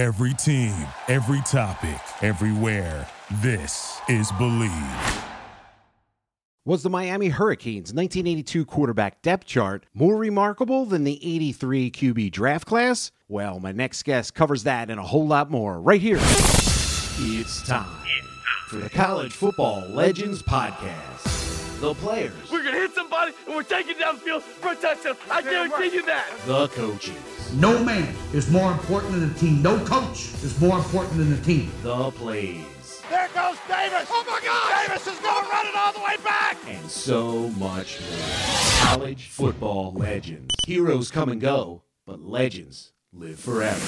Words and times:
Every 0.00 0.32
team, 0.32 0.72
every 1.08 1.42
topic, 1.42 2.00
everywhere. 2.22 3.06
This 3.42 4.00
is 4.08 4.32
Bleav. 4.32 5.24
Was 6.64 6.82
the 6.82 6.88
Miami 6.88 7.28
Hurricanes 7.28 7.92
1982 7.92 8.64
quarterback 8.64 9.20
depth 9.20 9.44
chart 9.44 9.84
more 9.92 10.16
remarkable 10.16 10.86
than 10.86 11.04
the 11.04 11.16
83 11.22 11.90
QB 11.90 12.32
draft 12.32 12.66
class? 12.66 13.12
Well, 13.28 13.60
my 13.60 13.72
next 13.72 14.04
guest 14.04 14.32
covers 14.32 14.62
that 14.62 14.88
and 14.88 14.98
a 14.98 15.02
whole 15.02 15.26
lot 15.26 15.50
more 15.50 15.78
right 15.78 16.00
here. 16.00 16.16
It's 16.18 17.60
time 17.68 17.84
for 18.68 18.76
the 18.76 18.88
College 18.88 19.32
Football 19.32 19.86
Legends 19.90 20.42
Podcast. 20.42 21.80
The 21.80 21.92
players, 21.92 22.32
We're 22.50 22.64
gonna 22.64 22.78
hit 22.78 22.94
somebody 22.94 23.32
and 23.46 23.54
we're 23.54 23.64
taking 23.64 23.98
down 23.98 24.14
the 24.14 24.20
field 24.22 24.42
for 24.44 24.72
a 24.72 24.76
touchdown. 24.76 25.16
I 25.30 25.42
guarantee 25.42 25.94
you 25.94 26.06
that. 26.06 26.26
the 26.46 26.68
coaches, 26.68 27.16
No 27.54 27.82
man 27.82 28.14
is 28.32 28.48
more 28.50 28.70
important 28.70 29.12
than 29.12 29.32
the 29.32 29.38
team. 29.38 29.60
No 29.60 29.84
coach 29.84 30.32
is 30.44 30.58
more 30.60 30.78
important 30.78 31.16
than 31.16 31.30
the 31.30 31.42
team. 31.42 31.70
the 31.82 32.10
plays, 32.12 33.02
There 33.10 33.28
goes 33.34 33.56
Davis. 33.66 34.06
Oh 34.08 34.24
my 34.28 34.40
God! 34.44 34.86
Davis 34.88 35.06
is 35.08 35.18
gonna 35.18 35.48
run 35.48 35.66
it 35.66 35.74
all 35.74 35.92
the 35.92 35.98
way 35.98 36.16
back. 36.22 36.56
and 36.68 36.88
so 36.88 37.48
much 37.50 38.00
more. 38.00 38.86
College 38.86 39.26
Football 39.28 39.92
Legends. 39.94 40.54
Heroes 40.64 41.10
come 41.10 41.28
and 41.28 41.40
go, 41.40 41.82
but 42.06 42.20
legends 42.22 42.92
live 43.12 43.38
forever. 43.40 43.80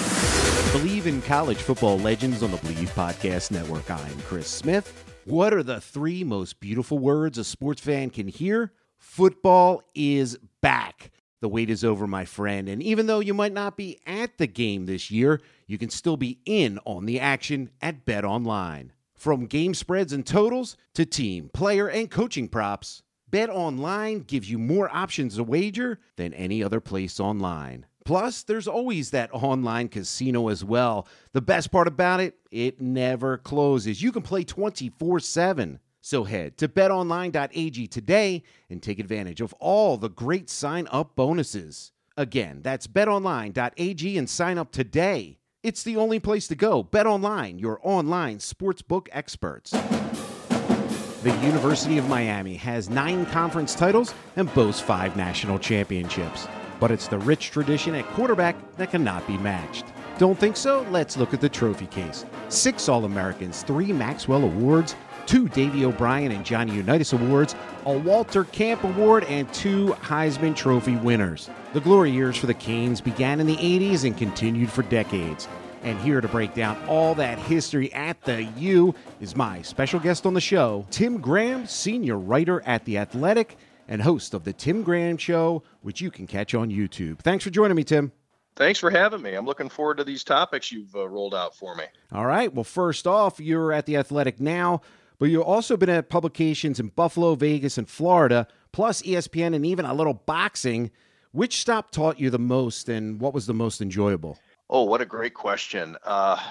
Bleav 0.77 1.07
in 1.07 1.23
college 1.23 1.59
football 1.59 1.99
legends 1.99 2.43
on 2.43 2.51
the 2.51 2.57
Bleav 2.59 2.89
Podcast 2.89 3.53
Network. 3.53 3.89
I'm 3.91 4.19
Chris 4.23 4.49
Smith. 4.49 5.05
What 5.25 5.55
are 5.55 5.63
the 5.63 5.81
three 5.81 6.25
most 6.25 6.59
beautiful 6.59 6.99
words 6.99 7.39
a 7.39 7.45
sports 7.45 7.81
fan 7.81 8.11
can 8.11 8.27
hear? 8.27 8.73
Football 8.99 9.83
is 9.95 10.37
back. 10.61 11.13
The 11.43 11.49
wait 11.49 11.71
is 11.71 11.83
over, 11.83 12.07
my 12.07 12.25
friend. 12.25 12.69
And 12.69 12.81
even 12.81 13.09
though 13.09 13.19
you 13.19 13.35
might 13.35 13.53
not 13.53 13.77
be 13.77 13.99
at 14.07 14.39
the 14.39 14.47
game 14.47 14.87
this 14.87 15.11
year, 15.11 15.41
you 15.67 15.77
can 15.77 15.91
still 15.91 16.17
be 16.17 16.39
in 16.47 16.79
on 16.85 17.05
the 17.05 17.19
action 17.19 17.71
at 17.83 18.05
Bet 18.05 18.25
Online. 18.25 18.93
From 19.17 19.47
game 19.47 19.75
spreads 19.75 20.13
and 20.13 20.25
totals 20.25 20.77
to 20.95 21.05
team, 21.05 21.51
player, 21.53 21.89
and 21.89 22.09
coaching 22.09 22.47
props, 22.47 23.03
Bet 23.29 23.51
Online 23.51 24.21
gives 24.21 24.49
you 24.49 24.57
more 24.57 24.89
options 24.95 25.35
to 25.35 25.43
wager 25.43 25.99
than 26.15 26.33
any 26.33 26.63
other 26.63 26.79
place 26.79 27.19
online. 27.19 27.87
Plus, 28.05 28.45
there's 28.45 28.69
always 28.69 29.11
that 29.11 29.31
online 29.33 29.89
casino 29.89 30.47
as 30.47 30.65
well. 30.65 31.09
The 31.33 31.43
best 31.43 31.73
part 31.73 31.89
about 31.89 32.21
it, 32.21 32.37
it 32.53 32.81
never 32.81 33.37
closes. 33.37 34.01
You 34.01 34.13
can 34.13 34.23
play 34.23 34.45
24 34.45 35.19
7. 35.19 35.81
So 36.05 36.25
head 36.25 36.59
to 36.59 36.67
betonline.ag 36.67 37.87
today 37.87 38.43
and 38.69 38.83
take 38.83 38.99
advantage 38.99 39.41
of 39.41 39.55
all 39.61 39.97
the 39.97 40.09
great 40.09 40.51
sign 40.51 40.89
up 40.91 41.15
bonuses. 41.15 41.93
Again, 42.17 42.61
that's 42.61 42.89
betonline.ag 42.89 44.19
and 44.19 44.29
sign 44.29 44.59
up 44.59 44.73
today. 44.73 45.39
It's 45.63 45.85
the 45.85 45.97
only 45.97 46.19
place 46.19 46.49
to 46.49 46.57
go. 46.57 46.83
BetOnline, 46.83 47.61
your 47.61 47.79
online 47.85 48.39
sportsbook 48.39 49.07
experts. 49.13 49.71
The 49.71 51.39
University 51.45 51.99
of 51.99 52.09
Miami 52.09 52.57
has 52.57 52.91
nine 52.91 53.25
conference 53.27 53.77
titles 53.77 54.13
and 54.35 54.53
boasts 54.55 54.81
five 54.81 55.17
national 55.17 55.61
championships. 55.61 56.49
But 56.81 56.91
it's 56.91 57.07
the 57.07 57.21
rich 57.21 57.53
tradition 57.53 57.95
at 57.95 58.05
quarterback 58.07 58.57
that 58.77 58.91
cannot 58.91 59.25
be 59.29 59.39
matched. 59.39 59.85
Don't 60.19 60.37
think 60.37 60.57
so? 60.57 60.85
Let's 60.91 61.17
look 61.17 61.33
at 61.33 61.41
the 61.41 61.49
trophy 61.49 61.87
case. 61.87 62.25
Six 62.49 62.89
All 62.89 63.05
Americans, 63.05 63.63
three 63.63 63.93
Maxwell 63.93 64.43
Awards, 64.43 64.97
two 65.27 65.49
Davy 65.49 65.85
O'Brien 65.85 66.33
and 66.33 66.45
Johnny 66.45 66.73
Unitas 66.75 67.13
Awards, 67.13 67.55
a 67.87 67.97
Walter 67.97 68.45
Camp 68.45 68.85
Award, 68.85 69.25
and 69.25 69.53
two 69.53 69.89
Heisman 70.01 70.55
Trophy 70.55 70.97
winners. 70.97 71.51
The 71.73 71.81
glory 71.81 72.11
years 72.11 72.37
for 72.37 72.47
the 72.47 72.55
Canes 72.55 73.01
began 73.01 73.41
in 73.41 73.47
the 73.47 73.57
80s 73.57 74.05
and 74.05 74.17
continued 74.17 74.71
for 74.71 74.83
decades. 74.83 75.49
And 75.83 75.99
here 76.01 76.21
to 76.21 76.29
break 76.29 76.55
down 76.55 76.81
all 76.87 77.15
that 77.17 77.39
history 77.39 77.93
at 77.93 78.23
the 78.23 78.45
U 78.45 78.95
is 79.21 79.35
my 79.35 79.63
special 79.63 79.99
guest 79.99 80.27
on 80.27 80.35
the 80.35 80.41
show, 80.41 80.87
Tim 80.91 81.21
Graham, 81.21 81.67
senior 81.67 82.19
writer 82.19 82.63
at 82.67 82.85
The 82.85 82.99
Athletic 82.99 83.57
and 83.89 84.01
host 84.01 84.33
of 84.33 84.45
The 84.45 84.53
Tim 84.53 84.83
Graham 84.83 85.17
Show, 85.17 85.63
which 85.81 86.01
you 86.01 86.11
can 86.11 86.27
catch 86.27 86.55
on 86.55 86.71
YouTube. 86.71 87.19
Thanks 87.19 87.43
for 87.43 87.51
joining 87.51 87.77
me, 87.77 87.85
Tim. 87.85 88.13
Thanks 88.55 88.79
for 88.79 88.91
having 88.91 89.23
me. 89.23 89.35
I'm 89.35 89.47
looking 89.47 89.69
forward 89.69 89.97
to 89.97 90.05
these 90.05 90.23
topics 90.25 90.71
you've 90.71 90.95
uh, 90.95 91.09
rolled 91.09 91.35
out 91.35 91.57
for 91.57 91.75
me. 91.75 91.85
All 92.13 92.27
right. 92.27 92.53
Well, 92.53 92.65
first 92.65 93.07
off, 93.07 93.41
you're 93.41 93.73
at 93.73 93.87
The 93.87 93.97
Athletic 93.97 94.41
now, 94.41 94.83
but 95.23 95.31
you've 95.31 95.43
also 95.43 95.77
been 95.77 95.89
at 95.89 96.09
publications 96.09 96.81
in 96.81 96.89
Buffalo, 96.89 97.37
Vegas, 97.37 97.79
and 97.79 97.89
Florida, 97.89 98.49
plus 98.73 99.03
ESPN 99.03 99.55
and 99.55 99.65
even 99.65 99.85
a 99.85 99.95
little 99.95 100.15
boxing. 100.15 100.91
Which 101.31 101.61
stop 101.61 101.93
taught 101.93 102.19
you 102.19 102.29
the 102.29 102.41
most 102.41 102.89
and 102.89 103.21
what 103.21 103.33
was 103.33 103.47
the 103.47 103.55
most 103.55 103.81
enjoyable? 103.81 104.37
Oh, 104.69 104.83
what 104.83 105.01
a 105.01 105.05
great 105.05 105.35
question. 105.35 105.97
Uh, 106.05 106.45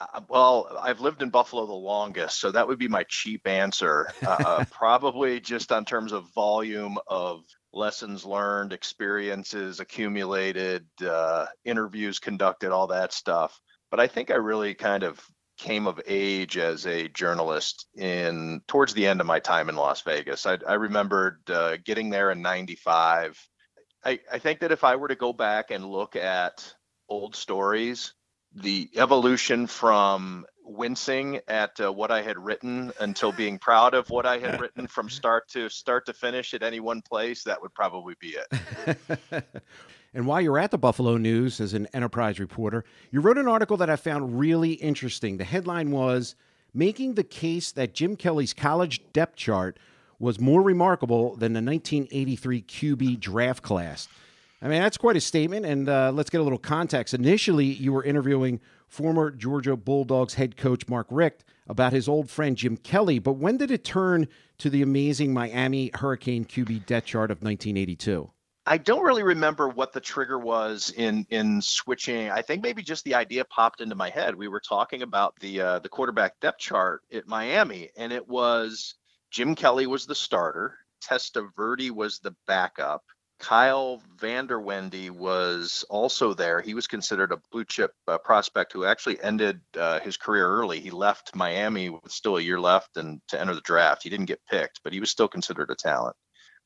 uh, 0.00 0.22
well, 0.30 0.78
I've 0.80 1.00
lived 1.00 1.20
in 1.20 1.28
Buffalo 1.28 1.66
the 1.66 1.74
longest, 1.74 2.40
so 2.40 2.50
that 2.50 2.66
would 2.66 2.78
be 2.78 2.88
my 2.88 3.04
cheap 3.06 3.46
answer. 3.46 4.08
Uh, 4.26 4.44
uh, 4.46 4.64
probably 4.70 5.38
just 5.38 5.70
on 5.70 5.84
terms 5.84 6.12
of 6.12 6.24
volume 6.34 6.96
of 7.06 7.42
lessons 7.74 8.24
learned, 8.24 8.72
experiences 8.72 9.78
accumulated, 9.78 10.86
uh, 11.06 11.44
interviews 11.66 12.18
conducted, 12.18 12.72
all 12.72 12.86
that 12.86 13.12
stuff. 13.12 13.60
But 13.90 14.00
I 14.00 14.06
think 14.06 14.30
I 14.30 14.36
really 14.36 14.72
kind 14.72 15.02
of 15.02 15.22
came 15.60 15.86
of 15.86 16.00
age 16.06 16.56
as 16.56 16.86
a 16.86 17.06
journalist 17.08 17.86
in 17.94 18.62
towards 18.66 18.94
the 18.94 19.06
end 19.06 19.20
of 19.20 19.26
my 19.26 19.38
time 19.38 19.68
in 19.68 19.76
Las 19.76 20.00
Vegas. 20.00 20.46
I, 20.46 20.58
I 20.66 20.74
remembered 20.74 21.38
uh, 21.50 21.76
getting 21.84 22.08
there 22.08 22.30
in 22.30 22.40
'95. 22.40 23.38
I, 24.02 24.20
I 24.32 24.38
think 24.38 24.60
that 24.60 24.72
if 24.72 24.84
I 24.84 24.96
were 24.96 25.08
to 25.08 25.14
go 25.14 25.34
back 25.34 25.70
and 25.70 25.84
look 25.84 26.16
at 26.16 26.74
old 27.10 27.36
stories, 27.36 28.14
the 28.54 28.88
evolution 28.96 29.66
from 29.66 30.46
wincing 30.64 31.40
at 31.46 31.78
uh, 31.78 31.92
what 31.92 32.10
I 32.10 32.22
had 32.22 32.38
written 32.38 32.92
until 32.98 33.30
being 33.30 33.58
proud 33.58 33.92
of 33.92 34.08
what 34.08 34.24
I 34.24 34.38
had 34.38 34.60
written 34.62 34.86
from 34.86 35.10
start 35.10 35.46
to 35.50 35.68
start 35.68 36.06
to 36.06 36.14
finish 36.14 36.54
at 36.54 36.62
any 36.62 36.80
one 36.80 37.02
place, 37.02 37.44
that 37.44 37.60
would 37.60 37.74
probably 37.74 38.14
be 38.18 38.36
it. 38.38 39.44
and 40.12 40.26
while 40.26 40.40
you're 40.40 40.58
at 40.58 40.70
the 40.70 40.78
Buffalo 40.78 41.16
News 41.16 41.60
as 41.60 41.72
an 41.72 41.86
enterprise 41.92 42.40
reporter, 42.40 42.84
you 43.10 43.20
wrote 43.20 43.38
an 43.38 43.46
article 43.46 43.76
that 43.76 43.90
I 43.90 43.96
found 43.96 44.38
really 44.38 44.72
interesting. 44.72 45.36
The 45.36 45.44
headline 45.44 45.90
was 45.92 46.34
Making 46.74 47.14
the 47.14 47.24
Case 47.24 47.70
That 47.72 47.94
Jim 47.94 48.16
Kelly's 48.16 48.52
College 48.52 49.02
Depth 49.12 49.36
Chart 49.36 49.78
Was 50.18 50.40
More 50.40 50.62
Remarkable 50.62 51.36
Than 51.36 51.52
the 51.52 51.62
1983 51.62 52.62
QB 52.62 53.20
Draft 53.20 53.62
Class. 53.62 54.08
I 54.62 54.68
mean, 54.68 54.82
that's 54.82 54.98
quite 54.98 55.16
a 55.16 55.20
statement. 55.20 55.64
And 55.64 55.88
uh, 55.88 56.10
let's 56.12 56.28
get 56.28 56.40
a 56.40 56.44
little 56.44 56.58
context. 56.58 57.14
Initially, 57.14 57.66
you 57.66 57.92
were 57.92 58.04
interviewing 58.04 58.60
former 58.88 59.30
Georgia 59.30 59.76
Bulldogs 59.76 60.34
head 60.34 60.56
coach 60.56 60.88
Mark 60.88 61.06
Richt 61.10 61.44
about 61.68 61.92
his 61.92 62.08
old 62.08 62.28
friend 62.28 62.56
Jim 62.56 62.76
Kelly. 62.76 63.20
But 63.20 63.34
when 63.34 63.56
did 63.56 63.70
it 63.70 63.84
turn 63.84 64.26
to 64.58 64.68
the 64.68 64.82
amazing 64.82 65.32
Miami 65.32 65.92
Hurricane 65.94 66.44
QB 66.44 66.86
depth 66.86 67.06
chart 67.06 67.30
of 67.30 67.38
1982? 67.42 68.30
I 68.70 68.78
don't 68.78 69.02
really 69.02 69.24
remember 69.24 69.68
what 69.68 69.92
the 69.92 70.00
trigger 70.00 70.38
was 70.38 70.92
in 70.96 71.26
in 71.28 71.60
switching. 71.60 72.30
I 72.30 72.42
think 72.42 72.62
maybe 72.62 72.84
just 72.84 73.02
the 73.02 73.16
idea 73.16 73.44
popped 73.44 73.80
into 73.80 73.96
my 73.96 74.10
head. 74.10 74.36
We 74.36 74.46
were 74.46 74.60
talking 74.60 75.02
about 75.02 75.34
the 75.40 75.60
uh, 75.60 75.78
the 75.80 75.88
quarterback 75.88 76.38
depth 76.38 76.60
chart 76.60 77.02
at 77.12 77.26
Miami, 77.26 77.90
and 77.96 78.12
it 78.12 78.28
was 78.28 78.94
Jim 79.32 79.56
Kelly 79.56 79.88
was 79.88 80.06
the 80.06 80.14
starter, 80.14 80.78
Testaverde 81.02 81.90
was 81.90 82.20
the 82.20 82.36
backup, 82.46 83.02
Kyle 83.40 84.02
Vanderwende 84.18 85.10
was 85.10 85.84
also 85.88 86.34
there. 86.34 86.60
He 86.60 86.74
was 86.74 86.86
considered 86.86 87.32
a 87.32 87.40
blue 87.50 87.64
chip 87.64 87.92
uh, 88.06 88.18
prospect 88.18 88.72
who 88.72 88.84
actually 88.84 89.20
ended 89.20 89.62
uh, 89.76 89.98
his 89.98 90.16
career 90.16 90.46
early. 90.46 90.78
He 90.78 90.90
left 90.90 91.34
Miami 91.34 91.88
with 91.88 92.12
still 92.12 92.36
a 92.36 92.42
year 92.42 92.60
left 92.60 92.98
and 92.98 93.20
to 93.28 93.40
enter 93.40 93.54
the 93.54 93.62
draft. 93.62 94.02
He 94.04 94.10
didn't 94.10 94.26
get 94.26 94.46
picked, 94.48 94.80
but 94.84 94.92
he 94.92 95.00
was 95.00 95.10
still 95.10 95.26
considered 95.26 95.70
a 95.70 95.74
talent. 95.74 96.14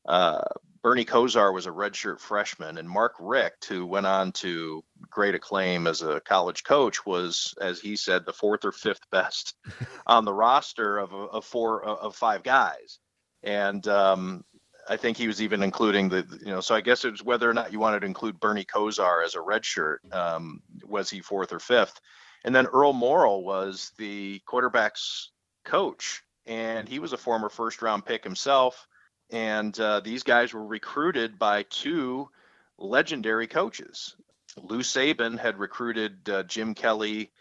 Uh, 0.07 0.41
Bernie 0.85 1.03
Kosar 1.03 1.51
was 1.51 1.65
a 1.65 1.71
redshirt 1.71 2.19
freshman, 2.19 2.77
and 2.77 2.87
Mark 2.87 3.15
Richt, 3.19 3.65
who 3.65 3.87
went 3.87 4.05
on 4.05 4.31
to 4.33 4.83
great 5.09 5.33
acclaim 5.33 5.87
as 5.87 6.03
a 6.03 6.19
college 6.19 6.63
coach, 6.63 7.03
was, 7.07 7.55
as 7.59 7.79
he 7.79 7.95
said, 7.95 8.23
the 8.23 8.33
fourth 8.33 8.65
or 8.65 8.71
fifth 8.71 9.09
best 9.09 9.55
on 10.05 10.25
the 10.25 10.33
roster 10.33 10.99
of, 10.99 11.11
of 11.11 11.43
four 11.43 11.83
of 11.83 12.15
five 12.15 12.43
guys. 12.43 12.99
And 13.41 13.87
um, 13.87 14.45
I 14.87 14.97
think 14.97 15.17
he 15.17 15.25
was 15.25 15.41
even 15.41 15.63
including 15.63 16.09
the, 16.09 16.23
you 16.39 16.51
know, 16.51 16.61
so 16.61 16.75
I 16.75 16.81
guess 16.81 17.03
it 17.03 17.09
was 17.09 17.23
whether 17.23 17.49
or 17.49 17.53
not 17.55 17.71
you 17.71 17.79
wanted 17.79 18.01
to 18.01 18.05
include 18.05 18.39
Bernie 18.39 18.63
Kosar 18.63 19.25
as 19.25 19.33
a 19.33 19.39
redshirt. 19.39 20.13
Um, 20.13 20.61
was 20.83 21.09
he 21.09 21.19
fourth 21.19 21.51
or 21.51 21.59
fifth? 21.59 21.99
And 22.43 22.53
then 22.53 22.67
Earl 22.67 22.93
Morrall 22.93 23.43
was 23.43 23.91
the 23.97 24.39
quarterback's 24.45 25.31
coach, 25.63 26.21
and 26.45 26.87
he 26.87 26.99
was 26.99 27.11
a 27.11 27.17
former 27.17 27.49
first 27.49 27.81
round 27.81 28.05
pick 28.05 28.23
himself 28.23 28.87
and 29.31 29.77
uh, 29.79 29.99
these 30.01 30.23
guys 30.23 30.53
were 30.53 30.65
recruited 30.65 31.39
by 31.39 31.63
two 31.63 32.29
legendary 32.77 33.47
coaches. 33.47 34.15
Lou 34.61 34.79
Saban 34.79 35.37
had 35.37 35.57
recruited 35.57 36.29
uh, 36.29 36.43
Jim 36.43 36.73
Kelly 36.73 37.31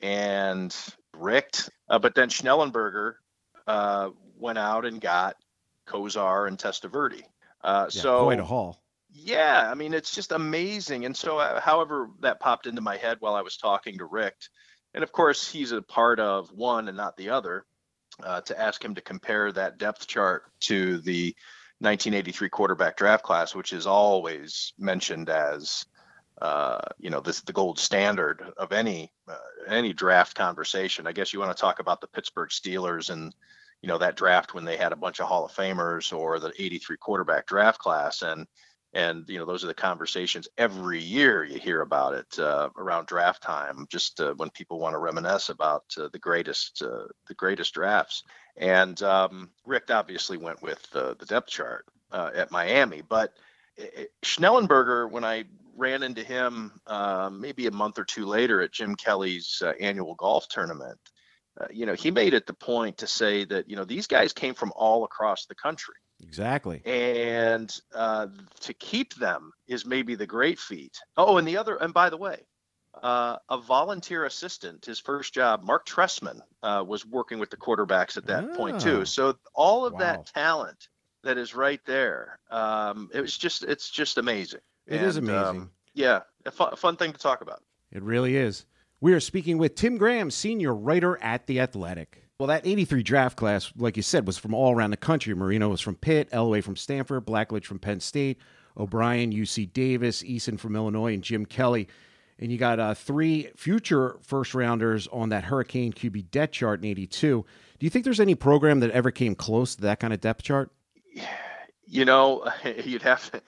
and 0.00 0.74
Richt, 1.14 1.70
uh, 1.88 1.98
but 1.98 2.14
then 2.14 2.28
Schnellenberger 2.28 3.14
uh, 3.66 4.10
went 4.38 4.58
out 4.58 4.86
and 4.86 5.00
got 5.00 5.36
Kosar 5.86 6.48
and 6.48 6.58
Testaverde. 6.58 7.22
Uh, 7.62 7.88
Yeah, 7.90 8.02
so 8.02 8.24
quite 8.24 8.40
a 8.40 8.44
haul. 8.44 8.82
Yeah, 9.14 9.68
I 9.70 9.74
mean, 9.74 9.92
it's 9.92 10.14
just 10.14 10.32
amazing. 10.32 11.04
And 11.04 11.14
so, 11.14 11.38
uh, 11.38 11.60
however, 11.60 12.08
that 12.20 12.40
popped 12.40 12.66
into 12.66 12.80
my 12.80 12.96
head 12.96 13.18
while 13.20 13.34
I 13.34 13.42
was 13.42 13.58
talking 13.58 13.98
to 13.98 14.06
Richt, 14.06 14.48
and 14.94 15.04
of 15.04 15.12
course, 15.12 15.50
he's 15.50 15.72
a 15.72 15.82
part 15.82 16.18
of 16.18 16.50
one 16.50 16.88
and 16.88 16.96
not 16.96 17.16
the 17.16 17.30
other, 17.30 17.66
uh, 18.22 18.40
to 18.42 18.60
ask 18.60 18.84
him 18.84 18.94
to 18.94 19.00
compare 19.00 19.52
that 19.52 19.78
depth 19.78 20.06
chart 20.06 20.44
to 20.60 20.98
the 20.98 21.34
1983 21.80 22.48
quarterback 22.48 22.96
draft 22.96 23.24
class, 23.24 23.54
which 23.54 23.72
is 23.72 23.86
always 23.86 24.72
mentioned 24.78 25.28
as, 25.28 25.84
uh, 26.40 26.80
you 26.98 27.10
know, 27.10 27.20
this 27.20 27.40
the 27.40 27.52
gold 27.52 27.78
standard 27.78 28.42
of 28.56 28.72
any 28.72 29.12
uh, 29.28 29.36
any 29.68 29.92
draft 29.92 30.36
conversation. 30.36 31.06
I 31.06 31.12
guess 31.12 31.32
you 31.32 31.40
want 31.40 31.56
to 31.56 31.60
talk 31.60 31.80
about 31.80 32.00
the 32.00 32.08
Pittsburgh 32.08 32.50
Steelers 32.50 33.10
and 33.10 33.34
you 33.82 33.88
know 33.88 33.98
that 33.98 34.16
draft 34.16 34.54
when 34.54 34.64
they 34.64 34.76
had 34.76 34.92
a 34.92 34.96
bunch 34.96 35.20
of 35.20 35.26
Hall 35.26 35.44
of 35.44 35.52
Famers 35.52 36.16
or 36.16 36.38
the 36.38 36.52
83 36.56 36.96
quarterback 36.98 37.46
draft 37.46 37.80
class 37.80 38.22
and 38.22 38.46
and 38.94 39.28
you 39.28 39.38
know 39.38 39.46
those 39.46 39.64
are 39.64 39.68
the 39.68 39.74
conversations 39.74 40.48
every 40.58 41.00
year 41.00 41.44
you 41.44 41.58
hear 41.58 41.80
about 41.80 42.14
it 42.14 42.38
uh, 42.38 42.68
around 42.76 43.06
draft 43.06 43.42
time 43.42 43.86
just 43.90 44.20
uh, 44.20 44.34
when 44.36 44.50
people 44.50 44.78
want 44.78 44.94
to 44.94 44.98
reminisce 44.98 45.48
about 45.48 45.84
uh, 45.98 46.08
the 46.12 46.18
greatest 46.18 46.82
uh, 46.82 47.06
the 47.26 47.34
greatest 47.34 47.74
drafts. 47.74 48.22
And 48.56 49.02
um, 49.02 49.50
richt 49.64 49.90
obviously 49.90 50.36
went 50.36 50.62
with 50.62 50.82
the 50.90 51.14
depth 51.26 51.48
chart 51.48 51.86
uh, 52.10 52.30
at 52.34 52.50
miami 52.50 53.02
but 53.08 53.32
schnellenberger 54.22 55.10
when 55.10 55.24
i 55.24 55.44
ran 55.74 56.02
into 56.02 56.22
him 56.22 56.70
uh, 56.86 57.30
maybe 57.32 57.66
a 57.66 57.70
month 57.70 57.98
or 57.98 58.04
two 58.04 58.26
later 58.26 58.60
at 58.60 58.72
jim 58.72 58.94
kelly's 58.94 59.62
annual 59.80 60.14
golf 60.14 60.46
tournament 60.48 60.98
you 61.70 61.86
know 61.86 61.94
he 61.94 62.10
made 62.10 62.34
it 62.34 62.46
the 62.46 62.52
point 62.52 62.98
to 62.98 63.06
say 63.06 63.46
that 63.46 63.70
you 63.70 63.76
know 63.76 63.84
these 63.84 64.06
guys 64.06 64.34
came 64.34 64.52
from 64.52 64.72
all 64.76 65.04
across 65.04 65.46
the 65.46 65.54
country 65.54 65.94
Exactly. 66.22 66.82
And 66.84 67.74
uh, 67.94 68.28
to 68.60 68.74
keep 68.74 69.14
them 69.14 69.52
is 69.66 69.84
maybe 69.84 70.14
the 70.14 70.26
great 70.26 70.58
feat. 70.58 70.96
Oh, 71.16 71.36
and 71.36 71.46
the 71.46 71.56
other, 71.56 71.76
and 71.76 71.92
by 71.92 72.10
the 72.10 72.16
way, 72.16 72.46
uh, 73.02 73.36
a 73.48 73.58
volunteer 73.58 74.24
assistant, 74.24 74.84
his 74.84 75.00
first 75.00 75.34
job, 75.34 75.62
Marc 75.62 75.86
Trestman, 75.86 76.40
uh, 76.62 76.84
was 76.86 77.04
working 77.06 77.38
with 77.38 77.50
the 77.50 77.56
quarterbacks 77.56 78.16
at 78.16 78.26
that 78.26 78.54
point 78.54 78.80
too. 78.80 79.00
Ah. 79.00 79.04
So 79.04 79.36
all 79.54 79.84
of 79.86 79.94
wow. 79.94 79.98
that 80.00 80.26
talent 80.26 80.88
that 81.24 81.38
is 81.38 81.54
right 81.54 81.80
there, 81.86 82.38
um, 82.50 83.10
it 83.14 83.20
was 83.20 83.36
just, 83.36 83.64
it's 83.64 83.90
just 83.90 84.18
amazing. 84.18 84.60
It 84.86 84.96
and, 84.96 85.06
is 85.06 85.16
amazing. 85.16 85.44
Um, 85.44 85.70
yeah, 85.94 86.20
a 86.46 86.50
fun, 86.50 86.70
a 86.72 86.76
fun 86.76 86.96
thing 86.96 87.12
to 87.12 87.18
talk 87.18 87.40
about. 87.40 87.62
It 87.90 88.02
really 88.02 88.36
is. 88.36 88.64
We 89.00 89.12
are 89.14 89.20
speaking 89.20 89.58
with 89.58 89.74
Tim 89.74 89.98
Graham, 89.98 90.30
senior 90.30 90.74
writer 90.74 91.20
at 91.22 91.46
The 91.46 91.60
Athletic. 91.60 92.21
Well, 92.42 92.48
that 92.48 92.66
83 92.66 93.04
draft 93.04 93.36
class, 93.36 93.70
like 93.76 93.96
you 93.96 94.02
said, 94.02 94.26
was 94.26 94.36
from 94.36 94.52
all 94.52 94.74
around 94.74 94.90
the 94.90 94.96
country. 94.96 95.32
Marino 95.32 95.68
was 95.68 95.80
from 95.80 95.94
Pitt, 95.94 96.28
Elway 96.32 96.60
from 96.60 96.74
Stanford, 96.74 97.24
Blackledge 97.24 97.66
from 97.66 97.78
Penn 97.78 98.00
State, 98.00 98.36
O'Brien, 98.76 99.32
UC 99.32 99.72
Davis, 99.72 100.24
Eason 100.24 100.58
from 100.58 100.74
Illinois, 100.74 101.14
and 101.14 101.22
Jim 101.22 101.46
Kelly. 101.46 101.86
And 102.40 102.50
you 102.50 102.58
got 102.58 102.80
uh, 102.80 102.94
three 102.94 103.50
future 103.54 104.16
first 104.22 104.56
rounders 104.56 105.06
on 105.12 105.28
that 105.28 105.44
Hurricane 105.44 105.92
QB 105.92 106.32
depth 106.32 106.54
chart 106.54 106.80
in 106.80 106.86
82. 106.86 107.44
Do 107.78 107.86
you 107.86 107.90
think 107.90 108.02
there's 108.02 108.18
any 108.18 108.34
program 108.34 108.80
that 108.80 108.90
ever 108.90 109.12
came 109.12 109.36
close 109.36 109.76
to 109.76 109.82
that 109.82 110.00
kind 110.00 110.12
of 110.12 110.20
depth 110.20 110.42
chart? 110.42 110.72
You 111.86 112.06
know, 112.06 112.50
you'd 112.84 113.02
have 113.02 113.30
to. 113.30 113.42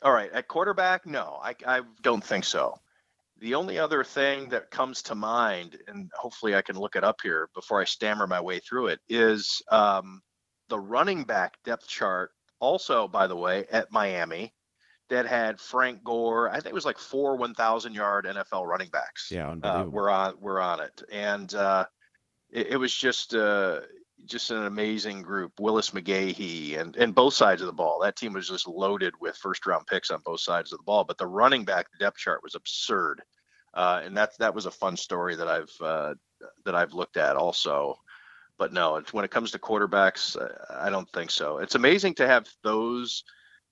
All 0.00 0.12
right, 0.12 0.30
at 0.32 0.48
quarterback, 0.48 1.04
no, 1.04 1.38
I, 1.42 1.54
I 1.66 1.80
don't 2.00 2.24
think 2.24 2.44
so. 2.44 2.78
The 3.38 3.54
only 3.54 3.78
other 3.78 4.02
thing 4.02 4.48
that 4.50 4.70
comes 4.70 5.02
to 5.02 5.14
mind, 5.14 5.78
and 5.88 6.10
hopefully 6.14 6.54
I 6.54 6.62
can 6.62 6.78
look 6.78 6.96
it 6.96 7.04
up 7.04 7.20
here 7.22 7.48
before 7.54 7.80
I 7.80 7.84
stammer 7.84 8.26
my 8.26 8.40
way 8.40 8.60
through 8.60 8.88
it, 8.88 9.00
is 9.08 9.62
um, 9.70 10.22
the 10.68 10.78
running 10.78 11.24
back 11.24 11.56
depth 11.64 11.86
chart. 11.86 12.30
Also, 12.60 13.06
by 13.06 13.26
the 13.26 13.36
way, 13.36 13.66
at 13.70 13.92
Miami, 13.92 14.54
that 15.08 15.26
had 15.26 15.60
Frank 15.60 16.02
Gore. 16.02 16.48
I 16.48 16.54
think 16.54 16.66
it 16.66 16.74
was 16.74 16.86
like 16.86 16.98
four 16.98 17.36
1,000 17.36 17.94
yard 17.94 18.24
NFL 18.24 18.66
running 18.66 18.88
backs. 18.88 19.28
Yeah, 19.30 19.54
uh, 19.62 19.84
we're 19.88 20.10
on 20.10 20.34
we're 20.40 20.60
on 20.60 20.80
it, 20.80 21.02
and 21.12 21.52
uh, 21.54 21.84
it, 22.50 22.68
it, 22.68 22.76
was 22.76 22.94
just 22.94 23.34
uh, 23.34 23.80
just 24.24 24.50
an 24.50 24.64
amazing 24.64 25.22
group. 25.22 25.52
Willis 25.60 25.90
McGahee 25.90 26.78
and 26.78 26.96
and 26.96 27.14
both 27.14 27.34
sides 27.34 27.60
of 27.60 27.66
the 27.66 27.72
ball. 27.72 28.00
That 28.00 28.16
team 28.16 28.32
was 28.32 28.48
just 28.48 28.66
loaded 28.66 29.14
with 29.20 29.36
first 29.36 29.66
round 29.66 29.86
picks 29.86 30.10
on 30.10 30.20
both 30.24 30.40
sides 30.40 30.72
of 30.72 30.78
the 30.78 30.84
ball. 30.84 31.04
But 31.04 31.18
the 31.18 31.26
running 31.26 31.64
back 31.64 31.86
depth 32.00 32.18
chart 32.18 32.42
was 32.42 32.54
absurd, 32.54 33.22
uh, 33.74 34.02
and 34.04 34.16
that 34.16 34.30
that 34.38 34.54
was 34.54 34.66
a 34.66 34.70
fun 34.70 34.96
story 34.96 35.36
that 35.36 35.48
I've 35.48 35.72
uh, 35.80 36.14
that 36.64 36.74
I've 36.74 36.94
looked 36.94 37.16
at 37.16 37.36
also. 37.36 37.96
But 38.58 38.72
no, 38.72 39.02
when 39.12 39.24
it 39.24 39.30
comes 39.30 39.50
to 39.50 39.58
quarterbacks, 39.58 40.36
I 40.70 40.88
don't 40.88 41.10
think 41.12 41.30
so. 41.30 41.58
It's 41.58 41.74
amazing 41.74 42.14
to 42.14 42.26
have 42.26 42.46
those 42.64 43.22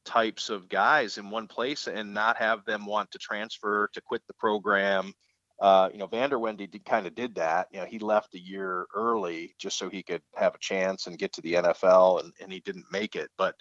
types 0.04 0.50
of 0.50 0.68
guys 0.68 1.16
in 1.16 1.30
one 1.30 1.46
place 1.46 1.86
and 1.86 2.12
not 2.12 2.36
have 2.36 2.64
them 2.66 2.84
want 2.84 3.10
to 3.10 3.18
transfer 3.18 3.88
to 3.94 4.00
quit 4.02 4.20
the 4.26 4.34
program 4.34 5.14
uh, 5.60 5.88
you 5.92 5.98
know, 5.98 6.06
Vander 6.06 6.38
Wende 6.38 6.70
did, 6.70 6.84
kind 6.84 7.06
of 7.06 7.14
did 7.14 7.36
that. 7.36 7.68
You 7.72 7.80
know, 7.80 7.86
he 7.86 7.98
left 7.98 8.34
a 8.34 8.40
year 8.40 8.86
early 8.94 9.54
just 9.58 9.78
so 9.78 9.88
he 9.88 10.02
could 10.02 10.22
have 10.34 10.54
a 10.54 10.58
chance 10.58 11.06
and 11.06 11.18
get 11.18 11.32
to 11.34 11.40
the 11.40 11.54
NFL, 11.54 12.20
and, 12.22 12.32
and 12.40 12.52
he 12.52 12.60
didn't 12.60 12.86
make 12.90 13.14
it. 13.14 13.30
But 13.36 13.54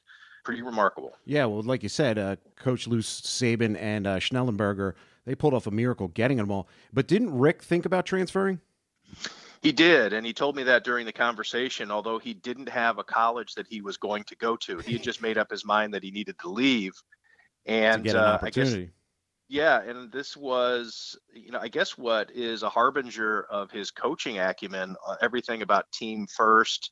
pretty 0.44 0.62
remarkable. 0.62 1.16
Yeah, 1.26 1.46
well, 1.46 1.62
like 1.62 1.84
you 1.84 1.90
said, 1.90 2.18
uh, 2.18 2.36
Coach 2.56 2.88
Lou 2.88 3.00
Saban 3.00 3.78
and 3.80 4.06
uh, 4.08 4.18
Schnellenberger, 4.18 4.94
they 5.26 5.36
pulled 5.36 5.54
off 5.54 5.68
a 5.68 5.72
miracle 5.72 6.10
getting 6.10 6.38
them 6.38 6.52
all. 6.52 6.68
But 6.92 7.08
didn't 7.08 7.38
Richt 7.38 7.64
think 7.64 7.86
about 7.86 8.06
transferring? 8.06 8.60
He 9.62 9.72
did, 9.72 10.12
and 10.12 10.26
he 10.26 10.34
told 10.34 10.58
me 10.58 10.64
that 10.64 10.84
during 10.84 11.06
the 11.06 11.14
conversation. 11.14 11.90
Although 11.90 12.20
he 12.20 12.34
didn't 12.34 12.68
have 12.68 12.98
a 12.98 13.04
college 13.04 13.54
that 13.56 13.68
he 13.68 13.82
was 13.82 13.96
going 13.96 14.26
to 14.26 14.36
go 14.36 14.58
to, 14.58 14.80
he 14.80 14.94
had 14.94 15.04
just 15.04 15.22
made 15.22 15.38
up 15.38 15.50
his 15.50 15.64
mind 15.64 15.94
that 15.94 16.04
he 16.04 16.12
needed 16.12 16.38
to 16.40 16.50
leave. 16.50 16.94
And 17.66 18.04
to 18.04 18.22
uh, 18.22 18.40
I 18.42 18.50
guess 18.50 18.76
yeah, 19.54 19.84
and 19.84 20.12
this 20.12 20.36
was, 20.36 21.16
you 21.32 21.52
know, 21.52 21.60
I 21.62 21.68
guess 21.68 21.96
what 21.96 22.32
is 22.32 22.64
a 22.64 22.70
harbinger 22.70 23.44
of 23.52 23.70
his 23.70 23.92
coaching 23.92 24.40
acumen, 24.40 24.96
uh, 25.08 25.16
everything 25.22 25.62
about 25.62 25.92
team 25.92 26.26
first, 26.26 26.90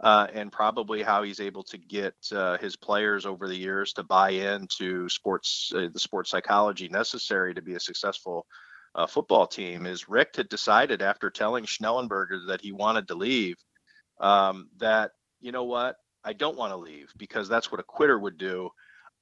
uh, 0.00 0.26
and 0.32 0.50
probably 0.50 1.02
how 1.02 1.22
he's 1.22 1.38
able 1.38 1.62
to 1.64 1.76
get 1.76 2.14
uh, 2.32 2.56
his 2.56 2.76
players 2.76 3.26
over 3.26 3.46
the 3.46 3.54
years 3.54 3.92
to 3.92 4.02
buy 4.04 4.30
into 4.30 5.06
sports, 5.10 5.70
uh, 5.76 5.88
the 5.92 6.00
sports 6.00 6.30
psychology 6.30 6.88
necessary 6.88 7.52
to 7.52 7.60
be 7.60 7.74
a 7.74 7.80
successful 7.80 8.46
uh, 8.94 9.06
football 9.06 9.46
team. 9.46 9.84
Is 9.84 10.08
Richt 10.08 10.36
had 10.36 10.48
decided 10.48 11.02
after 11.02 11.28
telling 11.28 11.66
Schnellenberger 11.66 12.46
that 12.46 12.62
he 12.62 12.72
wanted 12.72 13.06
to 13.08 13.16
leave, 13.16 13.56
um, 14.18 14.70
that 14.78 15.10
you 15.42 15.52
know 15.52 15.64
what, 15.64 15.96
I 16.24 16.32
don't 16.32 16.56
want 16.56 16.72
to 16.72 16.78
leave 16.78 17.12
because 17.18 17.50
that's 17.50 17.70
what 17.70 17.80
a 17.80 17.84
quitter 17.84 18.18
would 18.18 18.38
do. 18.38 18.70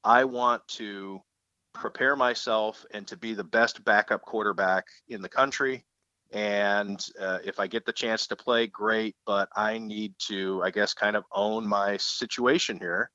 I 0.05 0.23
want 0.23 0.63
to 0.77 1.21
prepare 1.77 2.17
myself 2.17 2.85
and 2.93 3.07
to 3.07 3.17
be 3.17 3.35
the 3.35 3.45
best 3.45 3.85
backup 3.85 4.23
quarterback 4.23 4.85
in 5.09 5.23
the 5.23 5.29
country. 5.29 5.85
And 6.33 7.01
uh, 7.21 7.39
if 7.45 7.61
I 7.61 7.67
get 7.67 7.87
the 7.87 7.93
chance 7.93 8.27
to 8.27 8.37
play, 8.37 8.67
great. 8.67 9.15
But 9.27 9.49
I 9.55 9.79
need 9.79 10.15
to, 10.29 10.63
I 10.65 10.71
guess, 10.71 10.95
kind 10.95 11.17
of 11.17 11.25
own 11.33 11.67
my 11.67 11.97
situation 11.99 12.79
here 12.79 13.11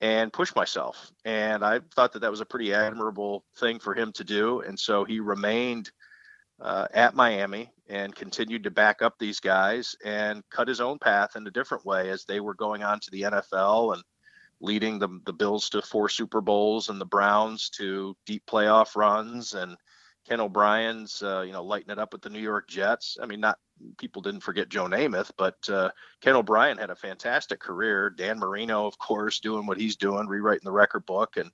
and 0.00 0.32
push 0.32 0.54
myself. 0.54 1.10
And 1.24 1.64
I 1.64 1.80
thought 1.94 2.12
that 2.12 2.20
that 2.20 2.30
was 2.30 2.40
a 2.40 2.46
pretty 2.46 2.72
admirable 2.72 3.44
thing 3.58 3.78
for 3.78 3.94
him 3.94 4.12
to 4.12 4.24
do. 4.24 4.60
And 4.60 4.78
so 4.78 5.04
he 5.04 5.20
remained 5.20 5.90
uh, 6.60 6.86
at 6.92 7.14
Miami 7.14 7.70
and 7.88 8.14
continued 8.14 8.64
to 8.64 8.70
back 8.70 9.02
up 9.02 9.14
these 9.18 9.40
guys 9.40 9.94
and 10.04 10.42
cut 10.50 10.68
his 10.68 10.80
own 10.80 10.98
path 10.98 11.30
in 11.36 11.46
a 11.46 11.50
different 11.50 11.84
way 11.84 12.10
as 12.10 12.24
they 12.24 12.40
were 12.40 12.54
going 12.54 12.82
on 12.82 13.00
to 13.00 13.10
the 13.10 13.22
NFL 13.22 13.94
and 13.94 14.02
leading 14.60 14.98
the 14.98 15.08
the 15.24 15.32
Bills 15.32 15.70
to 15.70 15.82
four 15.82 16.08
Super 16.08 16.40
Bowls 16.40 16.88
and 16.88 17.00
the 17.00 17.06
Browns 17.06 17.70
to 17.70 18.16
deep 18.26 18.44
playoff 18.46 18.96
runs 18.96 19.54
and 19.54 19.76
Ken 20.28 20.40
O'Brien's 20.40 21.22
uh, 21.22 21.42
you 21.42 21.52
know 21.52 21.64
lighting 21.64 21.90
it 21.90 21.98
up 21.98 22.12
with 22.12 22.22
the 22.22 22.30
New 22.30 22.40
York 22.40 22.68
Jets. 22.68 23.16
I 23.22 23.26
mean, 23.26 23.40
not 23.40 23.58
people 23.98 24.22
didn't 24.22 24.40
forget 24.40 24.68
Joe 24.68 24.86
Namath, 24.86 25.30
but 25.36 25.56
uh, 25.68 25.90
Ken 26.20 26.34
O'Brien 26.34 26.78
had 26.78 26.90
a 26.90 26.96
fantastic 26.96 27.60
career. 27.60 28.10
Dan 28.10 28.38
Marino, 28.38 28.86
of 28.86 28.98
course, 28.98 29.40
doing 29.40 29.66
what 29.66 29.78
he's 29.78 29.96
doing, 29.96 30.26
rewriting 30.26 30.64
the 30.64 30.72
record 30.72 31.06
book, 31.06 31.36
and 31.36 31.50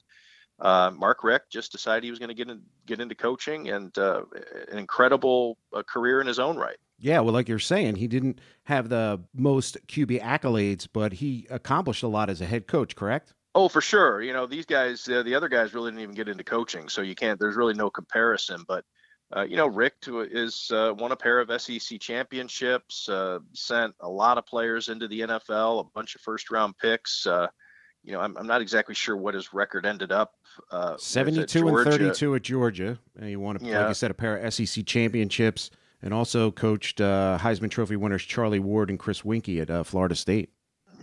uh, 0.60 0.90
Mark 0.96 1.24
Richt 1.24 1.50
just 1.50 1.72
decided 1.72 2.04
he 2.04 2.10
was 2.10 2.18
going 2.18 2.28
to 2.28 2.34
get 2.34 2.48
in, 2.48 2.62
get 2.86 3.00
into 3.00 3.14
coaching 3.14 3.68
and 3.68 3.96
uh, 3.98 4.22
an 4.70 4.78
incredible 4.78 5.58
uh, 5.74 5.82
career 5.82 6.20
in 6.20 6.26
his 6.26 6.38
own 6.38 6.56
right. 6.56 6.76
Yeah, 7.02 7.18
well, 7.18 7.34
like 7.34 7.48
you're 7.48 7.58
saying, 7.58 7.96
he 7.96 8.06
didn't 8.06 8.40
have 8.62 8.88
the 8.88 9.20
most 9.34 9.76
QB 9.88 10.22
accolades, 10.22 10.86
but 10.90 11.14
he 11.14 11.48
accomplished 11.50 12.04
a 12.04 12.08
lot 12.08 12.30
as 12.30 12.40
a 12.40 12.46
head 12.46 12.68
coach, 12.68 12.94
correct? 12.94 13.34
Oh, 13.56 13.68
for 13.68 13.80
sure. 13.80 14.22
You 14.22 14.32
know, 14.32 14.46
these 14.46 14.64
guys, 14.64 15.08
uh, 15.08 15.24
the 15.24 15.34
other 15.34 15.48
guys 15.48 15.74
really 15.74 15.90
didn't 15.90 16.02
even 16.02 16.14
get 16.14 16.28
into 16.28 16.44
coaching, 16.44 16.88
so 16.88 17.02
you 17.02 17.16
can't, 17.16 17.40
there's 17.40 17.56
really 17.56 17.74
no 17.74 17.90
comparison. 17.90 18.64
But, 18.68 18.84
uh, 19.36 19.42
you 19.42 19.56
know, 19.56 19.66
Richt 19.66 20.08
is 20.08 20.70
uh, 20.72 20.94
won 20.96 21.10
a 21.10 21.16
pair 21.16 21.40
of 21.40 21.60
SEC 21.60 21.98
championships, 22.00 23.08
uh, 23.08 23.40
sent 23.52 23.96
a 23.98 24.08
lot 24.08 24.38
of 24.38 24.46
players 24.46 24.88
into 24.88 25.08
the 25.08 25.22
NFL, 25.22 25.80
a 25.80 25.84
bunch 25.92 26.14
of 26.14 26.20
first 26.20 26.52
round 26.52 26.78
picks. 26.78 27.26
Uh, 27.26 27.48
you 28.04 28.12
know, 28.12 28.20
I'm, 28.20 28.36
I'm 28.36 28.46
not 28.46 28.60
exactly 28.60 28.94
sure 28.94 29.16
what 29.16 29.34
his 29.34 29.52
record 29.52 29.86
ended 29.86 30.12
up. 30.12 30.34
Uh, 30.70 30.96
72 30.98 31.66
and 31.66 31.84
32 31.84 32.36
at 32.36 32.42
Georgia. 32.42 32.96
And 33.16 33.28
he 33.28 33.34
won, 33.34 33.56
a, 33.56 33.60
yeah. 33.60 33.80
like 33.80 33.88
I 33.88 33.92
said, 33.92 34.12
a 34.12 34.14
pair 34.14 34.36
of 34.36 34.54
SEC 34.54 34.86
championships 34.86 35.72
and 36.02 36.12
also 36.12 36.50
coached 36.50 37.00
uh, 37.00 37.38
Heisman 37.40 37.70
Trophy 37.70 37.96
winners 37.96 38.24
Charlie 38.24 38.58
Ward 38.58 38.90
and 38.90 38.98
Chris 38.98 39.22
Weinke 39.22 39.60
at 39.60 39.70
uh, 39.70 39.84
Florida 39.84 40.14
State. 40.14 40.50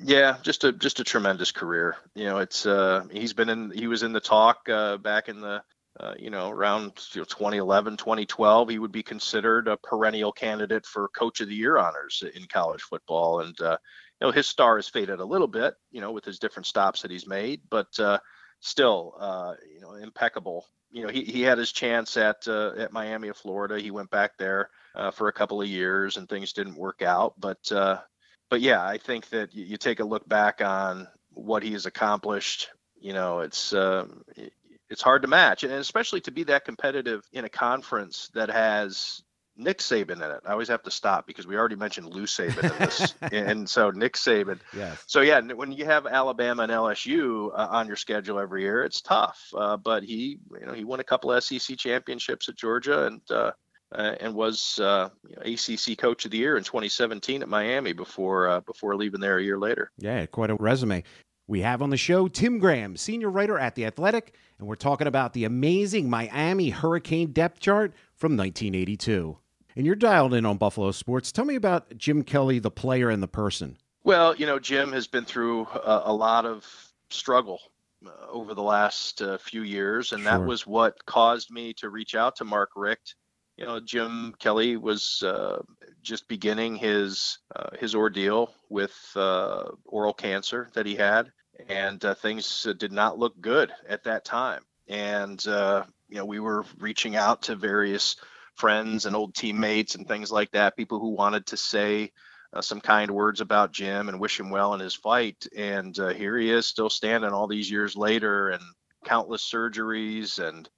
Yeah, 0.01 0.37
just 0.43 0.63
a 0.63 0.71
just 0.71 0.99
a 0.99 1.03
tremendous 1.03 1.51
career. 1.51 1.95
You 2.15 2.25
know, 2.25 2.37
it's 2.37 2.65
uh, 2.65 3.05
he's 3.11 3.33
been 3.33 3.49
in 3.49 3.71
he 3.71 3.87
was 3.87 4.03
in 4.03 4.13
the 4.13 4.19
talk 4.19 4.69
uh, 4.69 4.97
back 4.97 5.27
in 5.29 5.41
the 5.41 5.61
uh, 5.99 6.13
you 6.17 6.29
know 6.29 6.49
around 6.49 6.93
you 7.13 7.21
know, 7.21 7.25
2011 7.25 7.97
2012 7.97 8.69
he 8.69 8.79
would 8.79 8.91
be 8.91 9.03
considered 9.03 9.67
a 9.67 9.75
perennial 9.77 10.31
candidate 10.31 10.85
for 10.85 11.09
coach 11.09 11.41
of 11.41 11.49
the 11.49 11.55
year 11.55 11.77
honors 11.77 12.23
in 12.35 12.45
college 12.45 12.81
football 12.81 13.41
and 13.41 13.59
uh, 13.59 13.75
you 14.21 14.27
know 14.27 14.31
his 14.31 14.47
star 14.47 14.77
has 14.77 14.87
faded 14.87 15.19
a 15.19 15.25
little 15.25 15.47
bit 15.47 15.73
you 15.91 15.99
know 15.99 16.11
with 16.11 16.23
his 16.23 16.39
different 16.39 16.67
stops 16.67 17.01
that 17.01 17.11
he's 17.11 17.27
made 17.27 17.59
but 17.69 17.87
still 18.61 19.15
you 19.73 19.81
know 19.81 19.95
impeccable 19.95 20.65
you 20.91 21.03
know 21.03 21.09
he, 21.09 21.23
he 21.23 21.41
had 21.41 21.57
his 21.57 21.71
chance 21.71 22.17
at 22.17 22.47
uh, 22.47 22.71
at 22.77 22.93
Miami 22.93 23.27
of 23.27 23.37
Florida 23.37 23.79
he 23.79 23.91
went 23.91 24.09
back 24.09 24.37
there 24.37 24.69
for 25.13 25.27
a 25.27 25.33
couple 25.33 25.61
of 25.61 25.67
years 25.67 26.17
and 26.17 26.27
things 26.27 26.53
didn't 26.53 26.75
work 26.75 27.01
out 27.01 27.33
but 27.39 27.71
uh, 27.71 27.99
but 28.49 28.61
yeah, 28.61 28.83
I 28.83 28.97
think 28.97 29.29
that 29.29 29.53
you, 29.53 29.63
you 29.63 29.77
take 29.77 29.99
a 29.99 30.05
look 30.05 30.27
back 30.27 30.61
on 30.61 31.07
what 31.33 31.63
he 31.63 31.73
has 31.73 31.85
accomplished. 31.85 32.69
You 32.99 33.13
know, 33.13 33.39
it's 33.39 33.73
uh, 33.73 34.07
it's 34.89 35.01
hard 35.01 35.21
to 35.21 35.27
match, 35.27 35.63
and 35.63 35.71
especially 35.73 36.21
to 36.21 36.31
be 36.31 36.43
that 36.45 36.65
competitive 36.65 37.23
in 37.31 37.45
a 37.45 37.49
conference 37.49 38.29
that 38.33 38.49
has 38.49 39.21
Nick 39.59 39.79
Saban 39.79 40.11
in 40.11 40.23
it. 40.23 40.41
I 40.45 40.51
always 40.53 40.69
have 40.69 40.83
to 40.83 40.91
stop 40.91 41.27
because 41.27 41.45
we 41.45 41.57
already 41.57 41.75
mentioned 41.75 42.07
Lou 42.07 42.23
Saban 42.23 42.63
in 42.63 42.79
this, 42.79 43.13
and 43.21 43.69
so 43.69 43.91
Nick 43.91 44.13
Saban. 44.13 44.59
Yeah. 44.75 44.95
So 45.05 45.21
yeah, 45.21 45.41
when 45.41 45.71
you 45.71 45.85
have 45.85 46.07
Alabama 46.07 46.63
and 46.63 46.71
LSU 46.71 47.51
uh, 47.53 47.67
on 47.69 47.87
your 47.87 47.97
schedule 47.97 48.39
every 48.39 48.63
year, 48.63 48.83
it's 48.83 49.01
tough. 49.01 49.39
Uh, 49.55 49.77
but 49.77 50.03
he, 50.03 50.39
you 50.59 50.65
know, 50.65 50.73
he 50.73 50.85
won 50.85 50.99
a 50.99 51.03
couple 51.03 51.39
SEC 51.41 51.77
championships 51.77 52.47
at 52.47 52.55
Georgia, 52.55 53.05
and 53.07 53.21
uh, 53.29 53.51
uh, 53.91 54.15
and 54.19 54.33
was 54.33 54.79
uh, 54.79 55.09
ACC 55.41 55.97
Coach 55.97 56.25
of 56.25 56.31
the 56.31 56.37
Year 56.37 56.57
in 56.57 56.63
2017 56.63 57.41
at 57.41 57.49
Miami 57.49 57.93
before 57.93 58.47
uh, 58.47 58.61
before 58.61 58.95
leaving 58.95 59.19
there 59.19 59.37
a 59.37 59.43
year 59.43 59.57
later. 59.57 59.91
Yeah, 59.97 60.25
quite 60.27 60.49
a 60.49 60.55
resume. 60.55 61.03
We 61.47 61.61
have 61.61 61.81
on 61.81 61.89
the 61.89 61.97
show 61.97 62.27
Tim 62.27 62.59
Graham, 62.59 62.95
senior 62.95 63.31
writer 63.31 63.57
at 63.57 63.73
The 63.73 63.85
Athletic, 63.85 64.35
and 64.59 64.67
we're 64.67 64.75
talking 64.75 65.07
about 65.07 65.33
the 65.33 65.45
amazing 65.45 66.07
Miami 66.07 66.69
Hurricane 66.69 67.31
depth 67.31 67.59
chart 67.59 67.93
from 68.13 68.37
1982. 68.37 69.35
And 69.79 69.85
you're 69.85 69.95
dialed 69.95 70.33
in 70.33 70.45
on 70.45 70.57
Buffalo 70.57 70.91
Sports. 70.91 71.31
Tell 71.31 71.45
me 71.45 71.55
about 71.55 71.97
Jim 71.97 72.23
Kelly, 72.23 72.59
the 72.59 72.69
player 72.69 73.09
and 73.09 73.23
the 73.23 73.29
person. 73.29 73.77
Well, 74.03 74.35
you 74.35 74.45
know, 74.45 74.59
Jim 74.59 74.91
has 74.91 75.07
been 75.07 75.23
through 75.23 75.67
a, 75.67 76.01
a 76.07 76.13
lot 76.13 76.45
of 76.45 76.67
struggle 77.09 77.61
uh, 78.05 78.09
over 78.29 78.53
the 78.53 78.61
last 78.61 79.21
uh, 79.21 79.37
few 79.37 79.61
years, 79.61 80.11
and 80.11 80.23
sure. 80.23 80.31
that 80.31 80.45
was 80.45 80.67
what 80.67 81.05
caused 81.05 81.49
me 81.49 81.71
to 81.75 81.89
reach 81.89 82.13
out 82.13 82.35
to 82.35 82.43
Mark 82.43 82.71
Richt 82.75 83.15
you 83.59 83.65
know, 83.65 83.79
Jim 83.81 84.33
Kelly 84.39 84.77
was 84.77 85.21
uh, 85.21 85.61
just 86.01 86.29
beginning 86.29 86.77
his 86.77 87.39
uh, 87.53 87.71
his 87.77 87.93
ordeal 87.93 88.53
with 88.69 88.97
uh, 89.17 89.65
oral 89.83 90.13
cancer 90.13 90.69
that 90.73 90.85
he 90.85 90.95
had, 90.95 91.29
and 91.67 92.03
uh, 92.05 92.13
things 92.15 92.65
did 92.77 92.93
not 92.93 93.19
look 93.19 93.39
good 93.41 93.73
at 93.89 94.05
that 94.05 94.23
time. 94.23 94.63
And 94.87 95.45
uh, 95.45 95.83
you 96.07 96.15
know, 96.15 96.23
we 96.23 96.39
were 96.39 96.63
reaching 96.79 97.17
out 97.17 97.41
to 97.43 97.55
various 97.57 98.15
friends 98.59 99.05
and 99.05 99.15
old 99.15 99.33
teammates 99.33 99.95
and 99.95 100.07
things 100.07 100.31
like 100.31 100.51
that, 100.51 100.77
people 100.77 100.99
who 100.99 101.09
wanted 101.09 101.45
to 101.47 101.57
say 101.57 102.11
uh, 102.53 102.61
some 102.61 102.81
kind 102.81 103.09
words 103.11 103.41
about 103.41 103.71
Jim 103.71 104.09
and 104.09 104.19
wish 104.19 104.39
him 104.39 104.49
well 104.49 104.73
in 104.73 104.79
his 104.79 104.95
fight. 104.95 105.47
And 105.55 105.95
here 105.95 106.37
he 106.37 106.51
is, 106.51 106.65
still 106.65 106.89
standing 106.89 107.31
all 107.31 107.47
these 107.47 107.71
years 107.71 107.95
later, 107.95 108.49
and 108.49 108.61
countless 109.05 109.49
surgeries 109.49 110.39
and 110.39 110.69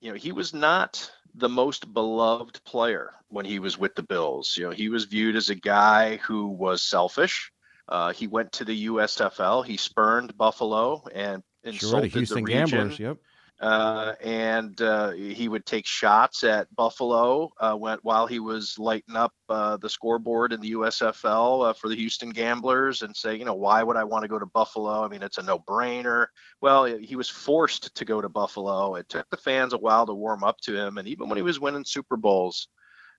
you 0.00 0.10
know, 0.10 0.16
he 0.16 0.32
was 0.32 0.52
not 0.52 1.10
the 1.34 1.48
most 1.48 1.92
beloved 1.92 2.62
player 2.64 3.14
when 3.28 3.46
he 3.46 3.58
was 3.58 3.78
with 3.78 3.94
the 3.94 4.02
Bills. 4.02 4.54
You 4.56 4.64
know, 4.64 4.70
he 4.70 4.90
was 4.90 5.06
viewed 5.06 5.34
as 5.34 5.48
a 5.48 5.54
guy 5.54 6.16
who 6.18 6.48
was 6.48 6.82
selfish. 6.82 7.50
Uh, 7.88 8.12
he 8.12 8.26
went 8.26 8.52
to 8.52 8.66
the 8.66 8.86
USFL. 8.86 9.64
He 9.64 9.78
spurned 9.78 10.36
Buffalo 10.36 11.04
and 11.14 11.42
insulted 11.64 11.88
sure, 11.90 12.00
the 12.02 12.08
Houston 12.08 12.44
the 12.44 12.54
region. 12.54 12.66
Gamblers. 12.66 12.98
Yep 12.98 13.16
uh, 13.60 14.14
and 14.20 14.80
uh, 14.82 15.12
he 15.12 15.48
would 15.48 15.64
take 15.64 15.86
shots 15.86 16.42
at 16.42 16.74
Buffalo 16.74 17.52
uh, 17.60 17.74
while 17.74 18.26
he 18.26 18.40
was 18.40 18.78
lighting 18.78 19.14
up 19.14 19.32
uh, 19.48 19.76
the 19.76 19.88
scoreboard 19.88 20.52
in 20.52 20.60
the 20.60 20.72
USFL 20.72 21.70
uh, 21.70 21.72
for 21.72 21.88
the 21.88 21.94
Houston 21.94 22.30
Gamblers 22.30 23.02
and 23.02 23.14
say, 23.14 23.36
you 23.36 23.44
know, 23.44 23.54
why 23.54 23.82
would 23.82 23.96
I 23.96 24.04
want 24.04 24.22
to 24.22 24.28
go 24.28 24.40
to 24.40 24.46
Buffalo? 24.46 25.04
I 25.04 25.08
mean, 25.08 25.22
it's 25.22 25.38
a 25.38 25.42
no-brainer. 25.42 26.26
Well, 26.60 26.84
he 26.84 27.14
was 27.14 27.30
forced 27.30 27.94
to 27.94 28.04
go 28.04 28.20
to 28.20 28.28
Buffalo. 28.28 28.96
It 28.96 29.08
took 29.08 29.30
the 29.30 29.36
fans 29.36 29.72
a 29.72 29.78
while 29.78 30.06
to 30.06 30.14
warm 30.14 30.42
up 30.42 30.58
to 30.62 30.76
him, 30.76 30.98
and 30.98 31.06
even 31.06 31.28
when 31.28 31.36
he 31.36 31.42
was 31.42 31.60
winning 31.60 31.84
Super 31.84 32.16
Bowls, 32.16 32.68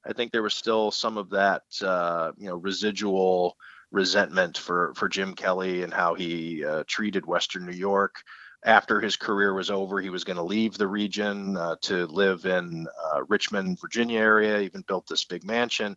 I 0.05 0.13
think 0.13 0.31
there 0.31 0.43
was 0.43 0.53
still 0.53 0.91
some 0.91 1.17
of 1.17 1.29
that, 1.29 1.63
uh, 1.81 2.33
you 2.37 2.49
know, 2.49 2.57
residual 2.57 3.55
resentment 3.91 4.57
for 4.57 4.93
for 4.95 5.07
Jim 5.07 5.33
Kelly 5.33 5.83
and 5.83 5.93
how 5.93 6.13
he 6.13 6.65
treated 6.87 7.25
Western 7.25 7.65
New 7.65 7.77
York 7.77 8.15
after 8.63 8.99
his 8.99 9.15
career 9.15 9.53
was 9.53 9.69
over, 9.69 9.99
he 9.99 10.09
was 10.09 10.23
going 10.23 10.37
to 10.37 10.43
leave 10.43 10.77
the 10.77 10.87
region 10.87 11.55
uh, 11.55 11.75
to 11.81 12.07
live 12.07 12.45
in 12.45 12.87
uh, 13.13 13.23
Richmond, 13.27 13.79
Virginia 13.79 14.19
area. 14.19 14.59
Even 14.59 14.81
built 14.81 15.07
this 15.07 15.25
big 15.25 15.43
mansion, 15.43 15.95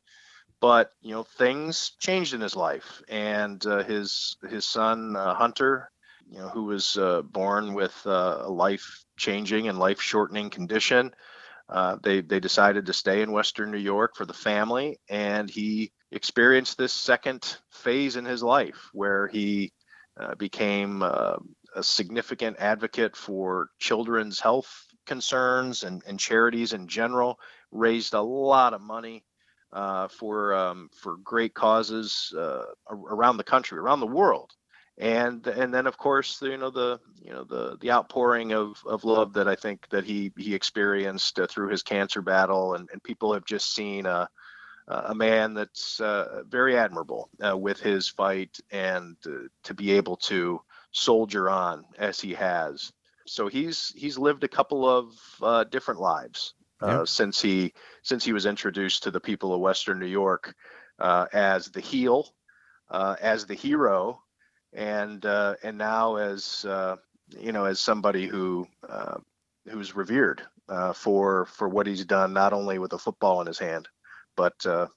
but 0.60 0.92
you 1.00 1.12
know 1.12 1.22
things 1.22 1.92
changed 1.98 2.34
in 2.34 2.40
his 2.40 2.56
life, 2.56 3.02
and 3.08 3.64
uh, 3.66 3.82
his 3.84 4.36
his 4.48 4.66
son 4.66 5.16
uh, 5.16 5.34
Hunter, 5.34 5.90
you 6.28 6.38
know, 6.38 6.48
who 6.48 6.64
was 6.64 6.96
uh, 6.96 7.22
born 7.22 7.74
with 7.74 7.94
uh, 8.06 8.38
a 8.42 8.50
life 8.50 9.04
changing 9.16 9.68
and 9.68 9.78
life 9.78 10.00
shortening 10.00 10.50
condition. 10.50 11.14
they 12.02 12.20
they 12.20 12.40
decided 12.40 12.86
to 12.86 12.92
stay 12.92 13.22
in 13.22 13.32
Western 13.32 13.70
New 13.70 13.78
York 13.78 14.14
for 14.14 14.26
the 14.26 14.34
family, 14.34 14.98
and 15.08 15.48
he 15.48 15.92
experienced 16.10 16.76
this 16.76 16.92
second 16.92 17.58
phase 17.70 18.16
in 18.16 18.24
his 18.24 18.42
life 18.42 18.90
where 18.92 19.26
he 19.28 19.72
became 20.36 21.02
a 21.74 21.82
significant 21.82 22.56
advocate 22.58 23.16
for 23.16 23.70
children's 23.78 24.40
health 24.40 24.86
concerns 25.06 25.82
and, 25.82 26.02
and 26.06 26.18
charities 26.18 26.72
in 26.72 26.86
general. 26.88 27.38
Raised 27.70 28.14
a 28.14 28.22
lot 28.22 28.72
of 28.74 28.80
money 28.80 29.24
uh, 29.72 30.08
for 30.08 30.54
um, 30.54 30.90
for 30.94 31.16
great 31.18 31.54
causes 31.54 32.32
uh, 32.36 32.64
around 32.90 33.36
the 33.36 33.44
country, 33.44 33.78
around 33.78 34.00
the 34.00 34.06
world, 34.06 34.50
and 34.96 35.46
and 35.46 35.72
then 35.74 35.86
of 35.86 35.98
course 35.98 36.40
you 36.40 36.56
know 36.56 36.70
the 36.70 36.98
you 37.22 37.32
know 37.32 37.44
the 37.44 37.76
the 37.80 37.90
outpouring 37.90 38.52
of, 38.52 38.82
of 38.86 39.04
love 39.04 39.34
that 39.34 39.48
I 39.48 39.54
think 39.54 39.86
that 39.90 40.04
he 40.04 40.32
he 40.38 40.54
experienced 40.54 41.38
uh, 41.38 41.46
through 41.46 41.68
his 41.68 41.82
cancer 41.82 42.22
battle, 42.22 42.74
and, 42.74 42.88
and 42.90 43.02
people 43.02 43.34
have 43.34 43.44
just 43.44 43.74
seen 43.74 44.06
a 44.06 44.28
a 44.88 45.14
man 45.14 45.52
that's 45.52 46.00
uh, 46.00 46.42
very 46.48 46.76
admirable 46.78 47.28
uh, 47.46 47.56
with 47.56 47.78
his 47.78 48.08
fight, 48.08 48.58
and 48.70 49.16
uh, 49.26 49.48
to 49.64 49.74
be 49.74 49.92
able 49.92 50.16
to 50.16 50.60
soldier 50.98 51.48
on 51.48 51.84
as 51.98 52.20
he 52.20 52.34
has. 52.34 52.92
So 53.26 53.48
he's 53.48 53.92
he's 53.96 54.18
lived 54.18 54.44
a 54.44 54.48
couple 54.48 54.88
of 54.88 55.14
uh, 55.42 55.64
different 55.64 56.00
lives 56.00 56.54
uh, 56.80 57.04
since 57.04 57.40
he 57.42 57.72
since 58.02 58.24
he 58.24 58.32
was 58.32 58.46
introduced 58.46 59.02
to 59.02 59.10
the 59.10 59.20
people 59.20 59.52
of 59.52 59.60
Western 59.60 59.98
New 59.98 60.06
York 60.06 60.54
uh, 60.98 61.26
as 61.32 61.68
the 61.68 61.80
heel, 61.80 62.32
uh, 62.90 63.16
as 63.20 63.46
the 63.46 63.54
hero, 63.54 64.22
and 64.72 65.24
uh, 65.26 65.54
and 65.62 65.76
now 65.76 66.16
as 66.16 66.64
uh, 66.64 66.96
you 67.38 67.52
know 67.52 67.64
as 67.64 67.80
somebody 67.80 68.26
who 68.26 68.66
who's 69.68 69.94
revered 69.94 70.42
for 70.94 71.46
for 71.46 71.68
what 71.68 71.86
he's 71.86 72.04
done 72.04 72.32
not 72.32 72.52
only 72.52 72.78
with 72.78 72.92
a 72.92 72.98
football 72.98 73.40
in 73.40 73.46
his 73.46 73.58
hand, 73.58 73.88
but 74.36 74.54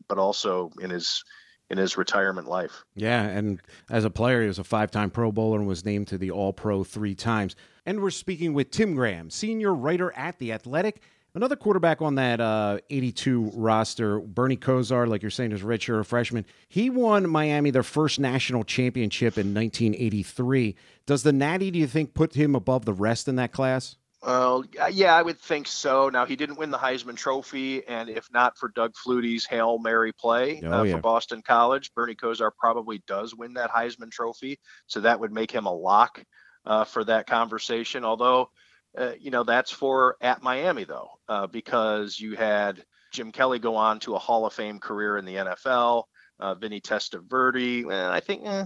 but 0.08 0.18
also 0.18 0.72
in 0.80 0.90
his 0.90 1.24
in 1.72 1.78
his 1.78 1.98
retirement 1.98 2.48
life. 2.48 2.84
Yeah, 2.96 3.24
and 3.24 3.62
as 3.90 4.06
a 4.06 4.10
player, 4.10 4.42
he 4.42 4.48
was 4.48 4.60
a 4.60 4.64
five-time 4.64 5.10
Pro 5.10 5.32
Bowler 5.32 5.58
and 5.58 5.68
was 5.68 5.86
named 5.86 6.10
to 6.10 6.18
the 6.18 6.32
All-Pro 6.32 6.84
three 6.84 7.16
times. 7.16 7.56
And 7.86 8.02
we're 8.02 8.12
speaking 8.12 8.54
with 8.54 8.70
Tim 8.70 8.94
Graham, 8.94 9.30
senior 9.30 9.74
writer 9.74 10.14
at 10.16 10.38
the 10.38 10.52
Athletic. 10.52 11.02
Another 11.34 11.56
quarterback 11.56 12.02
on 12.02 12.16
that 12.16 12.42
uh, 12.42 12.80
82 12.90 13.52
roster, 13.54 14.20
Bernie 14.20 14.58
Kosar, 14.58 15.08
like 15.08 15.22
you're 15.22 15.32
saying, 15.32 15.54
is 15.54 15.62
redshirt 15.62 16.06
freshman. 16.06 16.46
He 16.68 16.90
won 16.90 17.30
Miami 17.30 17.72
their 17.72 17.84
first 17.84 18.20
national 18.20 18.66
championship 18.66 19.38
in 19.38 19.54
1983. 19.54 20.76
Does 21.06 21.24
the 21.24 21.32
Natty, 21.32 21.72
do 21.72 21.80
you 21.80 21.88
think, 21.88 22.14
put 22.14 22.34
him 22.34 22.54
above 22.54 22.84
the 22.84 22.94
rest 22.94 23.30
in 23.30 23.38
that 23.38 23.54
class? 23.54 23.96
Well, 24.24 24.64
yeah, 24.92 25.16
I 25.16 25.22
would 25.22 25.40
think 25.40 25.68
so. 25.68 26.10
Now 26.10 26.26
he 26.26 26.36
didn't 26.36 26.60
win 26.60 26.70
the 26.70 26.78
Heisman 26.78 27.16
Trophy, 27.16 27.88
and 27.88 28.08
if 28.08 28.32
not 28.32 28.56
for 28.56 28.70
Doug 28.70 28.94
Flutie's 28.96 29.46
hail 29.46 29.80
mary 29.80 30.14
play 30.14 30.62
oh, 30.64 30.72
uh, 30.72 30.84
yeah. 30.84 30.96
for 30.96 31.02
Boston 31.02 31.42
College, 31.42 31.92
Bernie 31.96 32.14
Kosar 32.14 32.52
probably 32.56 33.02
does 33.08 33.34
win 33.36 33.54
that 33.54 33.72
Heisman 33.72 34.12
Trophy. 34.12 34.60
So 34.86 35.02
that 35.02 35.20
would 35.20 35.32
make 35.32 35.50
him 35.50 35.66
a 35.66 35.74
lock 35.74 36.24
uh, 36.68 36.84
for 36.84 37.04
that 37.06 37.26
conversation. 37.26 38.06
Although, 38.06 38.52
uh, 38.96 39.14
you 39.20 39.32
know, 39.32 39.44
that's 39.44 39.72
for 39.72 40.18
at 40.22 40.44
Miami 40.44 40.84
though, 40.84 41.10
uh, 41.28 41.48
because 41.48 42.20
you 42.20 42.36
had 42.36 42.84
Jim 43.12 43.32
Kelly 43.32 43.58
go 43.58 43.76
on 43.76 44.00
to 44.02 44.16
a 44.16 44.20
Hall 44.20 44.46
of 44.46 44.54
Fame 44.54 44.80
career 44.80 45.18
in 45.18 45.26
the 45.26 45.36
NFL. 45.36 46.04
Uh, 46.40 46.56
Vinny 46.56 46.82
Testaverde, 46.82 47.92
I 47.92 48.20
think 48.20 48.44
eh, 48.46 48.66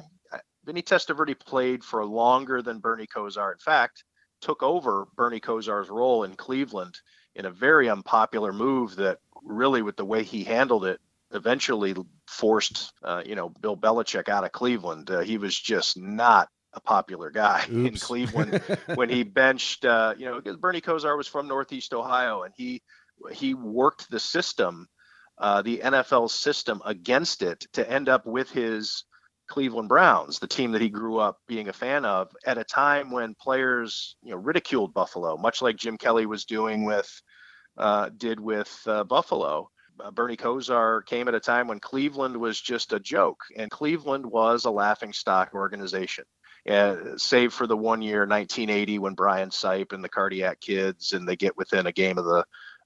Vinny 0.66 0.82
Testaverde 0.82 1.40
played 1.40 1.84
for 1.84 2.06
longer 2.06 2.62
than 2.62 2.80
Bernie 2.80 3.08
Kosar. 3.08 3.54
In 3.54 3.58
fact 3.60 4.04
took 4.42 4.64
over 4.64 5.08
Bernie 5.16 5.40
Kosar's 5.40 5.90
role 5.90 6.24
in 6.24 6.36
Cleveland 6.36 7.00
in 7.36 7.46
a 7.46 7.52
very 7.52 7.90
unpopular 7.90 8.54
move 8.54 8.96
that 8.98 9.20
really, 9.44 9.82
with 9.82 9.98
the 9.98 10.06
way 10.06 10.24
he 10.24 10.44
handled 10.44 10.86
it, 10.86 11.00
eventually 11.32 11.96
forced, 12.28 12.94
uh, 13.04 13.24
you 13.26 13.36
know, 13.36 13.50
Bill 13.50 13.76
Belichick 13.78 14.30
out 14.30 14.44
of 14.44 14.52
Cleveland. 14.52 15.10
Uh, 15.12 15.20
he 15.20 15.38
was 15.38 15.60
just 15.60 15.98
not 15.98 16.50
a 16.74 16.80
popular 16.80 17.32
guy 17.32 17.66
Oops. 17.72 17.90
in 17.90 17.96
Cleveland 17.98 18.62
when 18.96 19.10
he 19.10 19.24
benched, 19.24 19.86
uh, 19.86 20.14
you 20.18 20.26
know, 20.26 20.36
because 20.36 20.58
Bernie 20.58 20.82
Kosar 20.82 21.18
was 21.18 21.28
from 21.28 21.48
Northeast 21.48 21.94
Ohio 21.94 22.44
and 22.44 22.54
he 22.56 22.82
he 23.32 23.54
worked 23.54 24.10
the 24.12 24.20
system, 24.20 24.88
uh, 25.38 25.62
the 25.62 25.80
NFL 25.84 26.30
system 26.30 26.82
against 26.86 27.42
it 27.42 27.66
to 27.74 27.90
end 27.90 28.10
up 28.10 28.26
with 28.26 28.50
his 28.52 29.06
Cleveland 29.48 29.90
Browns, 29.90 30.40
the 30.40 30.48
team 30.48 30.72
that 30.72 30.82
he 30.82 30.90
grew 30.90 31.18
up 31.18 31.40
being 31.48 31.68
a 31.68 31.74
fan 31.74 32.06
of, 32.06 32.30
at 32.46 32.58
a 32.58 32.64
time 32.64 33.12
when 33.12 33.36
players, 33.36 34.16
you 34.24 34.32
know, 34.32 34.38
ridiculed 34.38 34.94
Buffalo, 34.94 35.38
much 35.38 35.62
like 35.62 35.76
Jim 35.76 35.98
Kelly 35.98 36.26
was 36.26 36.46
doing 36.46 36.86
with, 36.86 37.10
uh, 37.78 38.10
did 38.16 38.40
with 38.40 38.76
uh, 38.88 39.04
Buffalo. 39.04 39.70
Uh, 40.00 40.12
Bernie 40.12 40.38
Kosar 40.38 41.06
came 41.06 41.28
at 41.28 41.36
a 41.36 41.40
time 41.40 41.68
when 41.68 41.80
Cleveland 41.80 42.36
was 42.36 42.60
just 42.60 42.94
a 42.94 43.00
joke, 43.00 43.40
and 43.56 43.72
Cleveland 43.72 44.26
was 44.26 44.66
a 44.66 44.72
laughing 44.72 45.14
stock 45.14 45.54
organization. 45.54 46.26
Uh, 46.68 47.16
save 47.18 47.54
for 47.54 47.68
the 47.68 47.78
one 47.78 48.02
year, 48.02 48.22
1980, 48.22 49.00
when 49.00 49.14
Brian 49.14 49.50
Sipe 49.50 49.94
and 49.94 50.04
the 50.04 50.10
Cardiac 50.10 50.60
Kids, 50.60 51.14
and 51.14 51.28
they 51.28 51.36
get 51.36 51.56
within 51.56 51.86
a 51.86 51.92
game 51.92 52.18
of 52.18 52.26
the 52.26 52.44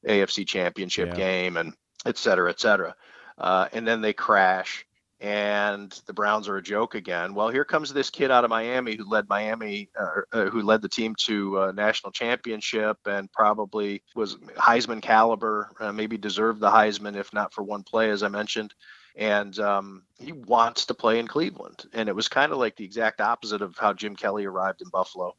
AFC 0.07 0.45
Championship 0.45 1.09
yeah. 1.09 1.15
game, 1.15 1.57
and 1.57 1.73
et 2.05 2.17
cetera, 2.17 2.49
et 2.49 2.59
cetera. 2.59 2.93
Uh, 3.37 3.69
and 3.71 3.87
then 3.87 4.01
they 4.01 4.11
crash 4.11 4.85
and 5.21 6.01
the 6.05 6.13
Browns 6.13 6.47
are 6.47 6.57
a 6.57 6.63
joke 6.63 6.95
again. 6.95 7.33
Well, 7.33 7.49
here 7.49 7.65
comes 7.65 7.91
this 7.91 8.09
kid 8.09 8.31
out 8.31 8.45
of 8.45 8.49
Miami 8.49 8.95
who 8.95 9.03
led 9.09 9.27
Miami, 9.27 9.89
uh, 9.99 10.21
uh, 10.31 10.45
who 10.45 10.61
led 10.61 10.81
the 10.81 10.87
team 10.87 11.13
to 11.25 11.61
a 11.63 11.73
national 11.73 12.11
championship 12.11 12.97
and 13.05 13.31
probably 13.31 14.01
was 14.15 14.35
Heisman 14.57 15.01
caliber, 15.01 15.71
uh, 15.79 15.91
maybe 15.91 16.17
deserved 16.17 16.61
the 16.61 16.69
Heisman 16.69 17.17
if 17.17 17.33
not 17.33 17.53
for 17.53 17.63
one 17.63 17.83
play, 17.83 18.09
as 18.09 18.23
I 18.23 18.29
mentioned. 18.29 18.73
And 19.15 19.59
um, 19.59 20.03
he 20.19 20.31
wants 20.31 20.85
to 20.85 20.93
play 20.93 21.19
in 21.19 21.27
Cleveland, 21.27 21.85
and 21.91 22.07
it 22.07 22.15
was 22.15 22.29
kind 22.29 22.53
of 22.53 22.57
like 22.57 22.77
the 22.77 22.85
exact 22.85 23.19
opposite 23.19 23.61
of 23.61 23.75
how 23.77 23.91
Jim 23.91 24.15
Kelly 24.15 24.45
arrived 24.45 24.81
in 24.81 24.87
Buffalo. 24.87 25.35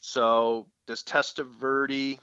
So 0.00 0.66
does 0.86 1.02
Testaverde? 1.02 2.18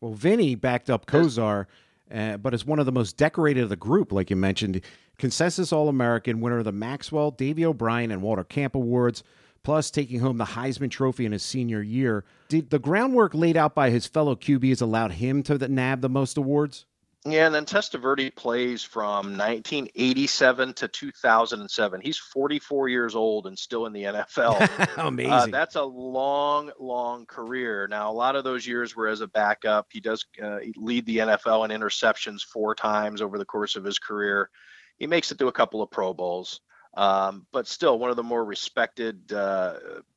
Well, 0.00 0.14
Vinny 0.14 0.54
backed 0.54 0.88
up 0.88 1.04
Kosar. 1.06 1.66
Uh, 2.10 2.36
but 2.36 2.52
is 2.52 2.66
one 2.66 2.78
of 2.78 2.86
the 2.86 2.92
most 2.92 3.16
decorated 3.16 3.62
of 3.62 3.70
the 3.70 3.76
group, 3.76 4.12
like 4.12 4.28
you 4.28 4.36
mentioned 4.36 4.82
consensus 5.18 5.72
All 5.72 5.88
American, 5.88 6.40
winner 6.40 6.58
of 6.58 6.64
the 6.64 6.72
Maxwell, 6.72 7.30
Davy 7.30 7.64
O'Brien, 7.64 8.10
and 8.10 8.22
Walter 8.22 8.44
Camp 8.44 8.74
Awards, 8.74 9.22
plus 9.62 9.90
taking 9.90 10.20
home 10.20 10.38
the 10.38 10.44
Heisman 10.44 10.90
Trophy 10.90 11.24
in 11.24 11.32
his 11.32 11.42
senior 11.42 11.82
year. 11.82 12.24
Did 12.48 12.70
the 12.70 12.78
groundwork 12.78 13.34
laid 13.34 13.56
out 13.56 13.74
by 13.74 13.90
his 13.90 14.06
fellow 14.06 14.34
QBs 14.34 14.82
allowed 14.82 15.12
him 15.12 15.42
to 15.44 15.56
nab 15.68 16.00
the 16.00 16.08
most 16.08 16.36
awards? 16.36 16.86
Yeah, 17.26 17.46
and 17.46 17.54
then 17.54 17.64
Testaverde 17.64 18.36
plays 18.36 18.82
from 18.82 19.38
1987 19.38 20.74
to 20.74 20.88
2007. 20.88 22.00
He's 22.02 22.18
44 22.18 22.90
years 22.90 23.14
old 23.14 23.46
and 23.46 23.58
still 23.58 23.86
in 23.86 23.94
the 23.94 24.02
NFL. 24.02 24.98
Amazing. 24.98 25.32
Uh, 25.32 25.46
that's 25.46 25.76
a 25.76 25.82
long, 25.82 26.70
long 26.78 27.24
career. 27.24 27.88
Now, 27.88 28.10
a 28.10 28.12
lot 28.12 28.36
of 28.36 28.44
those 28.44 28.66
years 28.66 28.94
were 28.94 29.08
as 29.08 29.22
a 29.22 29.26
backup. 29.26 29.86
He 29.90 30.00
does 30.00 30.26
uh, 30.42 30.58
lead 30.76 31.06
the 31.06 31.18
NFL 31.18 31.64
in 31.64 31.80
interceptions 31.80 32.42
four 32.42 32.74
times 32.74 33.22
over 33.22 33.38
the 33.38 33.46
course 33.46 33.74
of 33.74 33.84
his 33.84 33.98
career. 33.98 34.50
He 34.98 35.06
makes 35.06 35.32
it 35.32 35.38
to 35.38 35.48
a 35.48 35.52
couple 35.52 35.82
of 35.82 35.90
Pro 35.90 36.14
Bowls, 36.14 36.60
um, 36.96 37.46
but 37.52 37.66
still 37.66 37.98
one 37.98 38.10
of 38.10 38.16
the 38.16 38.22
more 38.22 38.44
respected 38.44 39.32
uh, 39.32 39.74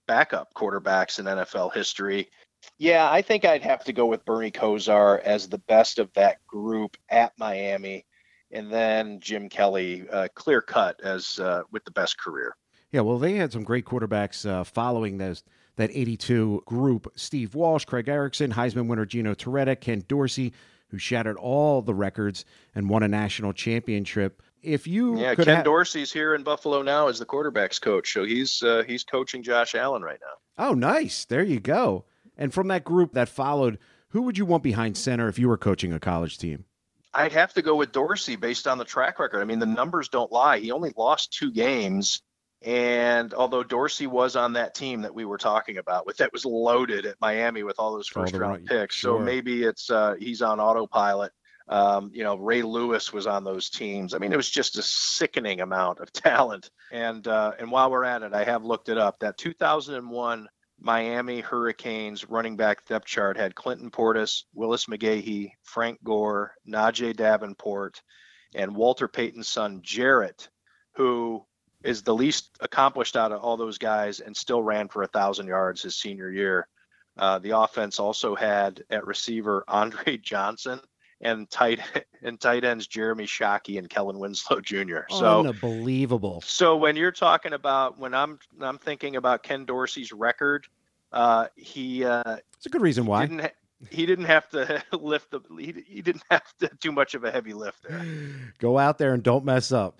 backup 0.08 0.54
quarterbacks 0.54 1.20
in 1.20 1.26
NFL 1.26 1.74
history. 1.74 2.30
Yeah, 2.78 3.10
I 3.10 3.22
think 3.22 3.46
I'd 3.46 3.64
have 3.64 3.84
to 3.86 3.94
go 3.94 4.06
with 4.06 4.26
Bernie 4.26 4.52
Kosar 4.52 5.22
as 5.22 5.48
the 5.48 5.60
best 5.60 6.00
of 6.00 6.12
that 6.14 6.46
group 6.48 6.98
at 7.10 7.34
Miami, 7.38 8.06
and 8.52 8.72
then 8.72 9.20
Jim 9.20 9.50
Kelly, 9.50 10.08
uh, 10.10 10.28
clear 10.36 10.62
cut 10.62 11.00
as 11.04 11.40
uh, 11.40 11.64
with 11.72 11.86
the 11.86 11.92
best 11.92 12.20
career. 12.20 12.56
Yeah, 12.92 13.02
well, 13.02 13.18
they 13.18 13.34
had 13.34 13.52
some 13.52 13.64
great 13.64 13.86
quarterbacks 13.86 14.50
uh, 14.50 14.64
following 14.64 15.18
those 15.18 15.44
that 15.76 15.92
82 15.94 16.64
group. 16.66 17.12
Steve 17.16 17.56
Walsh, 17.56 17.86
Craig 17.86 18.08
Erickson, 18.08 18.52
Heisman 18.54 18.88
winner 18.88 19.06
Gino 19.06 19.34
Torretta, 19.34 19.80
Ken 19.80 20.04
Dorsey, 20.08 20.54
who 20.90 20.98
shattered 20.98 21.38
all 21.38 21.82
the 21.82 21.94
records 21.94 22.46
and 22.74 22.90
won 22.90 23.04
a 23.04 23.08
national 23.08 23.54
championship 23.54 24.42
if 24.62 24.88
you 24.88 25.20
yeah 25.20 25.36
ken 25.36 25.58
ha- 25.58 25.64
dorsey's 25.64 26.12
here 26.12 26.34
in 26.36 26.44
buffalo 26.44 26.82
now 26.82 27.08
as 27.08 27.20
the 27.20 27.26
quarterbacks 27.26 27.80
coach 27.80 28.12
so 28.12 28.24
he's 28.24 28.64
uh, 28.64 28.84
he's 28.88 29.04
coaching 29.04 29.44
josh 29.44 29.76
allen 29.76 30.02
right 30.02 30.20
now 30.22 30.66
oh 30.66 30.74
nice 30.74 31.26
there 31.26 31.44
you 31.44 31.60
go 31.60 32.06
and 32.38 32.54
from 32.54 32.68
that 32.68 32.84
group 32.84 33.14
that 33.14 33.30
followed 33.30 33.78
who 34.10 34.22
would 34.24 34.38
you 34.38 34.46
want 34.46 34.64
behind 34.64 34.98
center 34.98 35.28
if 35.28 35.38
you 35.40 35.48
were 35.48 35.58
coaching 35.58 35.94
a 35.94 36.00
college 36.00 36.38
team 36.38 36.66
i'd 37.14 37.32
have 37.32 37.54
to 37.54 37.62
go 37.62 37.76
with 37.76 37.92
dorsey 37.92 38.36
based 38.36 38.68
on 38.68 38.78
the 38.78 38.86
track 38.86 39.20
record 39.20 39.42
i 39.42 39.46
mean 39.46 39.60
the 39.60 39.66
numbers 39.66 40.10
don't 40.10 40.32
lie 40.32 40.60
he 40.60 40.72
only 40.72 40.94
lost 40.98 41.34
two 41.34 41.52
games 41.52 42.22
and 42.64 43.34
although 43.34 43.64
Dorsey 43.64 44.08
was 44.08 44.36
on 44.36 44.54
that 44.54 44.74
team 44.74 45.02
that 45.02 45.14
we 45.14 45.26
were 45.26 45.38
talking 45.38 45.78
about, 45.78 46.08
with 46.08 46.18
that 46.18 46.34
was 46.34 46.44
loaded 46.44 47.06
at 47.06 47.16
Miami 47.22 47.64
with 47.64 47.76
all 47.78 47.94
those 47.94 48.08
first 48.08 48.34
all 48.34 48.40
round 48.40 48.54
right. 48.54 48.66
picks, 48.66 48.96
sure. 48.96 49.20
so 49.20 49.24
maybe 49.24 49.64
it's 49.64 49.92
uh, 49.92 50.16
he's 50.18 50.42
on 50.42 50.60
autopilot. 50.60 51.32
Um, 51.70 52.12
you 52.14 52.24
know, 52.24 52.38
Ray 52.38 52.62
Lewis 52.62 53.12
was 53.12 53.28
on 53.28 53.44
those 53.44 53.70
teams. 53.70 54.14
I 54.14 54.20
mean, 54.20 54.32
it 54.32 54.38
was 54.38 54.50
just 54.50 54.78
a 54.78 54.82
sickening 54.82 55.62
amount 55.62 56.00
of 56.00 56.12
talent. 56.14 56.70
And 56.92 57.28
uh, 57.28 57.54
and 57.60 57.72
while 57.72 57.92
we're 57.92 58.06
at 58.06 58.24
it, 58.24 58.34
I 58.34 58.44
have 58.44 58.64
looked 58.64 58.90
it 58.90 58.98
up. 58.98 59.20
That 59.20 59.38
2001 59.38 60.48
Miami 60.80 61.42
Hurricanes 61.42 62.30
running 62.30 62.56
back 62.56 62.86
depth 62.86 63.06
chart 63.06 63.38
had 63.38 63.56
Clinton 63.56 63.90
Portis, 63.90 64.44
Willis 64.54 64.86
McGahee, 64.86 65.52
Frank 65.64 66.04
Gore, 66.04 66.54
Najeh 66.68 67.16
Davenport, 67.16 68.02
and 68.56 68.76
Walter 68.76 69.08
Payton's 69.08 69.48
son 69.48 69.82
Jarrett, 69.82 70.50
who 70.96 71.44
is 71.84 72.04
the 72.04 72.14
least 72.14 72.58
accomplished 72.60 73.16
out 73.16 73.32
of 73.32 73.42
all 73.42 73.58
those 73.58 73.78
guys 73.78 74.20
and 74.20 74.36
still 74.36 74.62
ran 74.62 74.88
for 74.88 75.04
a 75.04 75.08
thousand 75.08 75.48
yards 75.48 75.82
his 75.82 75.96
senior 75.96 76.32
year. 76.32 76.68
Uh, 77.18 77.40
the 77.40 77.58
offense 77.58 78.00
also 78.00 78.36
had 78.36 78.84
at 78.90 79.08
receiver 79.08 79.64
Andre 79.68 80.18
Johnson, 80.22 80.80
and 81.22 81.50
tight 81.50 81.80
and 82.24 82.40
tight 82.40 82.64
ends 82.64 82.88
Jeremy 82.88 83.26
Shockey 83.26 83.78
and 83.78 83.90
Kellen 83.90 84.20
Winslow 84.20 84.62
Jr. 84.62 85.02
So 85.10 85.48
unbelievable. 85.48 86.42
So 86.46 86.78
when 86.78 86.96
you're 86.96 87.12
talking 87.12 87.54
about 87.54 87.98
when 87.98 88.14
I'm 88.14 88.40
I'm 88.60 88.78
thinking 88.78 89.16
about 89.16 89.44
Ken 89.44 89.66
Dorsey's 89.66 90.12
record, 90.12 90.68
uh, 91.12 91.48
he 91.56 92.04
uh, 92.04 92.38
it's 92.56 92.66
a 92.66 92.70
good 92.70 92.82
reason 92.82 93.06
why. 93.06 93.26
Didn't 93.26 93.42
ha- 93.42 93.52
he 93.92 94.06
didn't 94.06 94.26
have 94.26 94.50
to 94.50 94.84
lift 94.98 95.32
the 95.32 95.42
he, 95.58 95.84
he 95.86 96.02
didn't 96.02 96.24
have 96.32 96.46
to 96.60 96.70
too 96.80 96.92
much 96.92 97.16
of 97.16 97.24
a 97.24 97.32
heavy 97.32 97.54
lift 97.54 97.84
there. 97.84 98.06
Go 98.60 98.78
out 98.78 98.98
there 98.98 99.14
and 99.14 99.24
don't 99.24 99.46
mess 99.46 99.72
up. 99.72 100.00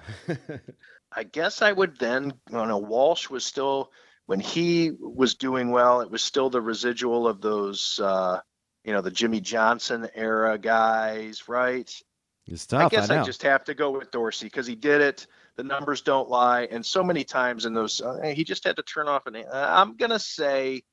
I 1.12 1.24
guess 1.24 1.62
I 1.62 1.72
would 1.72 1.98
then 1.98 2.34
you 2.50 2.66
know 2.66 2.78
Walsh 2.78 3.30
was 3.30 3.46
still 3.46 3.92
when 4.26 4.40
he 4.42 4.92
was 4.92 5.36
doing 5.36 5.72
well, 5.72 6.02
it 6.02 6.12
was 6.12 6.22
still 6.22 6.50
the 6.50 6.62
residual 6.62 7.28
of 7.28 7.40
those 7.40 8.00
uh, 8.04 8.42
you 8.88 8.94
know 8.94 9.02
the 9.02 9.12
Jimmy 9.12 9.42
Johnson 9.42 10.08
era 10.16 10.58
guys, 10.58 11.50
right? 11.50 11.94
It's 12.48 12.66
tough. 12.66 12.94
I 12.94 12.96
guess 12.96 13.10
I, 13.10 13.22
I 13.22 13.26
just 13.26 13.44
have 13.44 13.66
to 13.66 13.74
go 13.74 13.92
with 13.92 14.10
Dorsey 14.12 14.46
because 14.46 14.66
he 14.66 14.76
did 14.76 15.02
it. 15.02 15.28
The 15.58 15.64
numbers 15.64 16.02
don't 16.02 16.30
lie, 16.30 16.70
and 16.72 16.86
so 16.86 17.04
many 17.04 17.26
times 17.26 17.66
in 17.66 17.74
those, 17.74 18.00
uh, 18.00 18.32
he 18.34 18.46
just 18.46 18.64
had 18.64 18.78
to 18.78 18.84
turn 18.84 19.10
off. 19.10 19.28
And 19.28 19.36
uh, 19.36 19.44
I'm 19.52 19.98
gonna 19.98 20.18
say, 20.18 20.84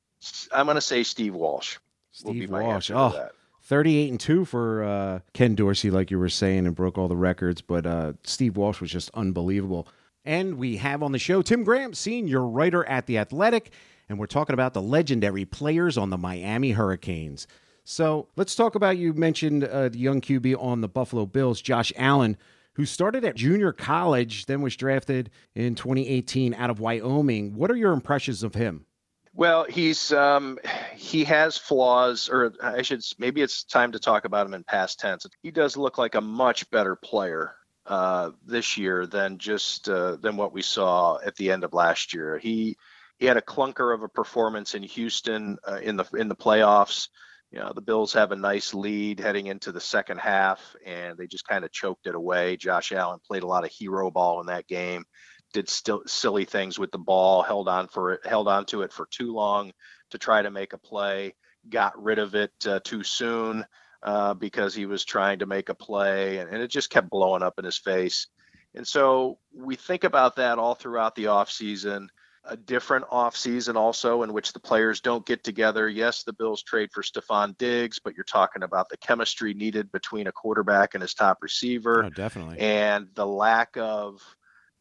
I'm 0.52 0.66
gonna 0.66 0.80
say 0.80 1.04
Steve 1.04 1.34
Walsh. 1.34 1.78
Steve 2.10 2.50
Walsh. 2.50 2.90
Oh. 2.92 3.28
38 3.66 4.10
and 4.10 4.20
2 4.20 4.44
for 4.44 4.84
uh, 4.84 5.20
Ken 5.32 5.54
Dorsey, 5.54 5.90
like 5.90 6.10
you 6.10 6.18
were 6.18 6.28
saying, 6.28 6.66
and 6.66 6.74
broke 6.74 6.98
all 6.98 7.08
the 7.08 7.16
records. 7.16 7.62
But 7.62 7.86
uh, 7.86 8.12
Steve 8.22 8.58
Walsh 8.58 8.80
was 8.80 8.90
just 8.90 9.10
unbelievable. 9.14 9.88
And 10.22 10.58
we 10.58 10.76
have 10.76 11.02
on 11.02 11.12
the 11.12 11.18
show 11.18 11.40
Tim 11.40 11.64
Graham, 11.64 11.94
senior 11.94 12.46
writer 12.46 12.84
at 12.86 13.06
The 13.06 13.16
Athletic, 13.16 13.70
and 14.08 14.18
we're 14.18 14.26
talking 14.26 14.52
about 14.52 14.74
the 14.74 14.82
legendary 14.82 15.46
players 15.46 15.96
on 15.96 16.10
the 16.10 16.18
Miami 16.18 16.72
Hurricanes. 16.72 17.46
So 17.84 18.28
let's 18.36 18.54
talk 18.54 18.74
about 18.74 18.96
you 18.96 19.12
mentioned 19.12 19.64
uh, 19.64 19.90
the 19.90 19.98
young 19.98 20.22
QB 20.22 20.60
on 20.60 20.80
the 20.80 20.88
Buffalo 20.88 21.26
Bills, 21.26 21.60
Josh 21.60 21.92
Allen, 21.96 22.38
who 22.74 22.86
started 22.86 23.24
at 23.24 23.36
junior 23.36 23.72
college, 23.72 24.46
then 24.46 24.62
was 24.62 24.74
drafted 24.74 25.30
in 25.54 25.74
2018 25.74 26.54
out 26.54 26.70
of 26.70 26.80
Wyoming. 26.80 27.54
What 27.54 27.70
are 27.70 27.76
your 27.76 27.92
impressions 27.92 28.42
of 28.42 28.54
him? 28.54 28.86
Well, 29.34 29.66
he's 29.68 30.12
um, 30.12 30.58
he 30.96 31.24
has 31.24 31.58
flaws, 31.58 32.28
or 32.28 32.54
I 32.62 32.82
should 32.82 33.02
maybe 33.18 33.42
it's 33.42 33.64
time 33.64 33.92
to 33.92 33.98
talk 33.98 34.24
about 34.24 34.46
him 34.46 34.54
in 34.54 34.64
past 34.64 35.00
tense. 35.00 35.26
He 35.42 35.50
does 35.50 35.76
look 35.76 35.98
like 35.98 36.14
a 36.14 36.20
much 36.20 36.70
better 36.70 36.94
player 36.94 37.54
uh, 37.86 38.30
this 38.46 38.78
year 38.78 39.06
than 39.06 39.38
just 39.38 39.88
uh, 39.88 40.16
than 40.16 40.36
what 40.36 40.52
we 40.52 40.62
saw 40.62 41.18
at 41.24 41.34
the 41.36 41.50
end 41.50 41.64
of 41.64 41.74
last 41.74 42.14
year. 42.14 42.38
He 42.38 42.76
he 43.18 43.26
had 43.26 43.36
a 43.36 43.42
clunker 43.42 43.92
of 43.92 44.02
a 44.02 44.08
performance 44.08 44.74
in 44.74 44.84
Houston 44.84 45.58
uh, 45.68 45.80
in 45.82 45.96
the 45.96 46.04
in 46.16 46.28
the 46.28 46.36
playoffs 46.36 47.08
you 47.54 47.60
know 47.60 47.72
the 47.72 47.80
bills 47.80 48.12
have 48.12 48.32
a 48.32 48.36
nice 48.36 48.74
lead 48.74 49.20
heading 49.20 49.46
into 49.46 49.70
the 49.70 49.80
second 49.80 50.18
half 50.18 50.74
and 50.84 51.16
they 51.16 51.28
just 51.28 51.46
kind 51.46 51.64
of 51.64 51.70
choked 51.70 52.06
it 52.06 52.14
away. 52.16 52.56
Josh 52.56 52.90
allen 52.90 53.20
played 53.24 53.44
a 53.44 53.46
lot 53.46 53.64
of 53.64 53.70
hero 53.70 54.10
ball 54.10 54.40
in 54.40 54.46
that 54.48 54.66
game 54.66 55.04
did 55.52 55.68
still 55.68 56.02
silly 56.04 56.44
things 56.44 56.80
with 56.80 56.90
the 56.90 56.98
ball 56.98 57.42
held 57.42 57.68
on 57.68 57.86
for 57.86 58.14
it 58.14 58.26
held 58.26 58.48
on 58.48 58.64
to 58.66 58.82
it 58.82 58.92
for 58.92 59.06
too 59.06 59.32
long 59.32 59.70
to 60.10 60.18
try 60.18 60.42
to 60.42 60.50
make 60.50 60.72
a 60.72 60.78
play 60.78 61.32
got 61.70 62.02
rid 62.02 62.18
of 62.18 62.34
it 62.34 62.52
uh, 62.66 62.80
too 62.82 63.04
soon 63.04 63.64
uh, 64.02 64.34
because 64.34 64.74
he 64.74 64.84
was 64.84 65.04
trying 65.04 65.38
to 65.38 65.46
make 65.46 65.68
a 65.68 65.74
play 65.74 66.38
and, 66.38 66.50
and, 66.50 66.60
it 66.60 66.68
just 66.68 66.90
kept 66.90 67.08
blowing 67.08 67.42
up 67.42 67.58
in 67.58 67.64
his 67.64 67.78
face. 67.78 68.26
And 68.74 68.86
so 68.86 69.38
we 69.54 69.76
think 69.76 70.04
about 70.04 70.36
that 70.36 70.58
all 70.58 70.74
throughout 70.74 71.14
the 71.14 71.24
offseason 71.24 72.08
a 72.46 72.56
different 72.56 73.06
offseason 73.06 73.76
also 73.76 74.22
in 74.22 74.32
which 74.32 74.52
the 74.52 74.60
players 74.60 75.00
don't 75.00 75.24
get 75.24 75.44
together. 75.44 75.88
Yes, 75.88 76.22
the 76.22 76.32
Bills 76.32 76.62
trade 76.62 76.90
for 76.92 77.02
Stefon 77.02 77.56
Diggs, 77.58 77.98
but 77.98 78.14
you're 78.14 78.24
talking 78.24 78.62
about 78.62 78.88
the 78.88 78.96
chemistry 78.98 79.54
needed 79.54 79.90
between 79.92 80.26
a 80.26 80.32
quarterback 80.32 80.94
and 80.94 81.02
his 81.02 81.14
top 81.14 81.38
receiver. 81.42 82.04
Oh, 82.04 82.10
definitely. 82.10 82.58
And 82.58 83.08
the 83.14 83.26
lack 83.26 83.76
of 83.76 84.20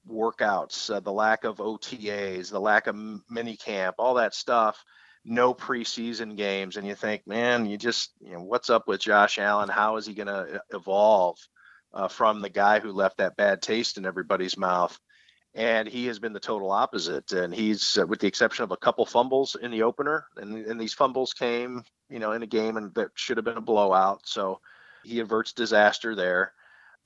workouts, 0.09 0.93
uh, 0.93 0.99
the 0.99 1.11
lack 1.11 1.43
of 1.45 1.57
OTAs, 1.57 2.51
the 2.51 2.59
lack 2.59 2.87
of 2.87 2.95
mini 3.29 3.55
camp, 3.55 3.95
all 3.99 4.15
that 4.15 4.33
stuff. 4.33 4.83
No 5.25 5.53
preseason 5.53 6.35
games, 6.35 6.75
and 6.75 6.85
you 6.85 6.95
think, 6.95 7.25
man, 7.25 7.65
you 7.65 7.77
just, 7.77 8.11
you 8.19 8.33
know, 8.33 8.41
what's 8.41 8.69
up 8.69 8.89
with 8.89 8.99
Josh 8.99 9.39
Allen? 9.39 9.69
How 9.69 9.95
is 9.95 10.05
he 10.05 10.13
going 10.13 10.27
to 10.27 10.61
evolve 10.73 11.37
uh, 11.93 12.09
from 12.09 12.41
the 12.41 12.49
guy 12.49 12.81
who 12.81 12.91
left 12.91 13.19
that 13.19 13.37
bad 13.37 13.61
taste 13.61 13.97
in 13.97 14.05
everybody's 14.05 14.57
mouth? 14.57 14.99
And 15.55 15.87
he 15.87 16.07
has 16.07 16.19
been 16.19 16.33
the 16.33 16.39
total 16.39 16.71
opposite. 16.71 17.31
And 17.31 17.53
he's, 17.53 17.97
uh, 17.97 18.07
with 18.07 18.19
the 18.19 18.27
exception 18.27 18.63
of 18.63 18.71
a 18.71 18.77
couple 18.77 19.05
fumbles 19.05 19.55
in 19.55 19.71
the 19.71 19.83
opener, 19.83 20.25
and, 20.37 20.65
and 20.65 20.81
these 20.81 20.93
fumbles 20.93 21.33
came, 21.33 21.83
you 22.09 22.19
know, 22.19 22.31
in 22.31 22.43
a 22.43 22.47
game 22.47 22.77
and 22.77 22.93
that 22.95 23.09
should 23.15 23.37
have 23.37 23.45
been 23.45 23.57
a 23.57 23.61
blowout. 23.61 24.21
So 24.25 24.59
he 25.03 25.19
averts 25.19 25.53
disaster 25.53 26.15
there. 26.15 26.53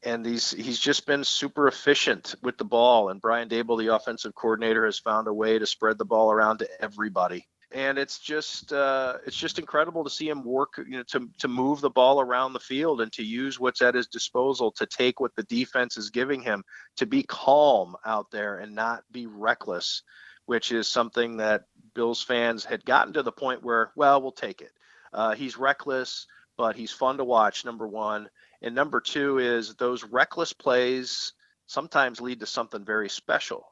And 0.04 0.24
he's 0.24 0.52
he's 0.52 0.80
just 0.80 1.08
been 1.08 1.24
super 1.24 1.68
efficient 1.68 2.36
with 2.44 2.58
the 2.60 2.64
ball. 2.64 3.10
And 3.10 3.20
Brian 3.20 3.50
Daboll, 3.50 3.80
the 3.80 3.96
offensive 3.96 4.36
coordinator, 4.36 4.86
has 4.86 5.00
found 5.00 5.28
a 5.28 5.34
way 5.34 5.58
to 5.58 5.66
spread 5.66 5.98
the 5.98 6.06
ball 6.06 6.32
around 6.32 6.60
to 6.60 6.70
everybody 6.80 7.48
and 7.72 7.98
it's 7.98 8.20
just 8.20 8.72
uh, 8.72 9.18
it's 9.26 9.36
just 9.36 9.60
incredible 9.60 10.04
to 10.04 10.10
see 10.10 10.30
him 10.30 10.44
work 10.44 10.76
you 10.78 10.98
know 10.98 11.04
to 11.04 11.30
to 11.40 11.48
move 11.48 11.82
the 11.82 11.90
ball 11.90 12.22
around 12.22 12.54
the 12.54 12.60
field 12.60 13.02
and 13.02 13.12
to 13.14 13.24
use 13.24 13.60
what's 13.60 13.82
at 13.82 13.96
his 13.96 14.08
disposal 14.08 14.72
to 14.72 14.86
take 14.86 15.20
what 15.20 15.36
the 15.36 15.44
defense 15.44 15.98
is 15.98 16.10
giving 16.10 16.42
him 16.42 16.64
to 16.96 17.06
be 17.06 17.24
calm 17.24 17.96
out 18.06 18.28
there 18.32 18.60
and 18.60 18.74
not 18.74 19.04
be 19.12 19.26
reckless 19.26 20.04
which 20.46 20.72
is 20.72 20.88
something 20.88 21.38
that 21.38 21.66
Bills 21.94 22.24
fans 22.24 22.64
had 22.64 22.86
gotten 22.86 23.14
to 23.14 23.24
the 23.24 23.32
point 23.32 23.64
where 23.64 23.92
well 23.96 24.22
we'll 24.22 24.32
take 24.32 24.62
it. 24.62 24.72
Uh, 25.14 25.36
he's 25.36 25.58
reckless 25.58 26.26
but 26.58 26.76
he's 26.76 26.92
fun 26.92 27.18
to 27.18 27.24
watch 27.24 27.66
number 27.66 27.88
one. 27.88 28.28
And 28.64 28.74
number 28.74 29.00
two 29.00 29.38
is 29.38 29.76
those 29.76 30.04
reckless 30.04 30.54
plays 30.54 31.34
sometimes 31.68 32.20
lead 32.20 32.40
to 32.40 32.48
something 32.48 32.84
very 32.84 33.10
special 33.10 33.68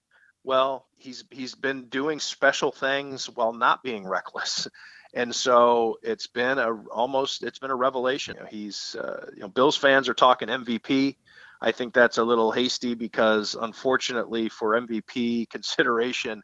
well, 0.45 0.85
he's 0.97 1.25
he's 1.31 1.55
been 1.55 1.85
doing 1.89 2.19
special 2.19 2.71
things 2.71 3.27
while 3.27 3.51
not 3.51 3.83
being 3.83 4.07
reckless, 4.07 4.67
and 5.13 5.33
so 5.33 5.97
it's 6.03 6.27
been 6.27 6.59
a 6.59 6.71
almost 6.87 7.43
it's 7.43 7.59
been 7.59 7.71
a 7.71 7.75
revelation. 7.75 8.35
You 8.35 8.43
know, 8.43 8.47
he's 8.49 8.95
uh, 8.95 9.31
you 9.33 9.41
know 9.41 9.47
Bills 9.47 9.75
fans 9.75 10.07
are 10.07 10.13
talking 10.13 10.47
MVP. 10.47 11.17
I 11.61 11.71
think 11.71 11.93
that's 11.93 12.19
a 12.19 12.23
little 12.23 12.51
hasty 12.51 12.93
because 12.93 13.55
unfortunately 13.59 14.49
for 14.49 14.79
MVP 14.79 15.49
consideration, 15.49 16.43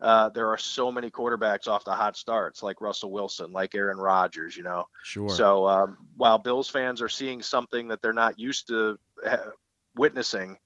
uh, 0.00 0.28
there 0.28 0.48
are 0.48 0.58
so 0.58 0.92
many 0.92 1.10
quarterbacks 1.10 1.66
off 1.66 1.84
the 1.84 1.92
hot 1.92 2.16
starts, 2.16 2.62
like 2.62 2.80
Russell 2.80 3.10
Wilson, 3.10 3.52
like 3.52 3.74
Aaron 3.74 3.98
Rodgers, 3.98 4.56
you 4.56 4.62
know. 4.62 4.84
Sure. 5.02 5.28
So 5.28 5.66
um, 5.66 5.96
while 6.16 6.38
Bills 6.38 6.68
fans 6.68 7.02
are 7.02 7.08
seeing 7.08 7.42
something 7.42 7.88
that 7.88 8.00
they're 8.00 8.12
not 8.12 8.38
used 8.38 8.68
to 8.68 8.98
ha- 9.26 9.50
witnessing, 9.96 10.56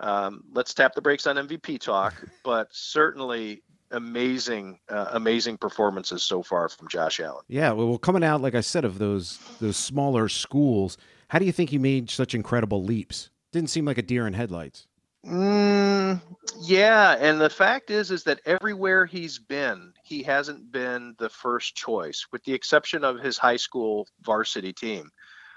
um, 0.00 0.44
let's 0.52 0.74
tap 0.74 0.94
the 0.94 1.02
brakes 1.02 1.26
on 1.26 1.36
MVP 1.36 1.80
talk, 1.80 2.14
but 2.44 2.68
certainly 2.70 3.62
amazing, 3.90 4.78
uh, 4.88 5.08
amazing 5.12 5.58
performances 5.58 6.22
so 6.22 6.42
far 6.42 6.68
from 6.68 6.88
Josh 6.88 7.20
Allen. 7.20 7.44
Yeah, 7.48 7.72
well, 7.72 7.98
coming 7.98 8.24
out 8.24 8.40
like 8.40 8.54
I 8.54 8.60
said 8.60 8.84
of 8.84 8.98
those 8.98 9.38
those 9.60 9.76
smaller 9.76 10.28
schools, 10.28 10.96
how 11.28 11.38
do 11.38 11.44
you 11.44 11.52
think 11.52 11.70
he 11.70 11.78
made 11.78 12.10
such 12.10 12.34
incredible 12.34 12.82
leaps? 12.82 13.30
Didn't 13.52 13.70
seem 13.70 13.84
like 13.84 13.98
a 13.98 14.02
deer 14.02 14.26
in 14.26 14.32
headlights. 14.32 14.86
Mm, 15.26 16.22
yeah, 16.62 17.16
and 17.20 17.40
the 17.40 17.50
fact 17.50 17.90
is, 17.90 18.10
is 18.10 18.24
that 18.24 18.40
everywhere 18.46 19.04
he's 19.04 19.38
been, 19.38 19.92
he 20.02 20.22
hasn't 20.22 20.72
been 20.72 21.14
the 21.18 21.28
first 21.28 21.76
choice, 21.76 22.26
with 22.32 22.42
the 22.44 22.54
exception 22.54 23.04
of 23.04 23.18
his 23.18 23.36
high 23.36 23.56
school 23.56 24.08
varsity 24.22 24.72
team. 24.72 25.10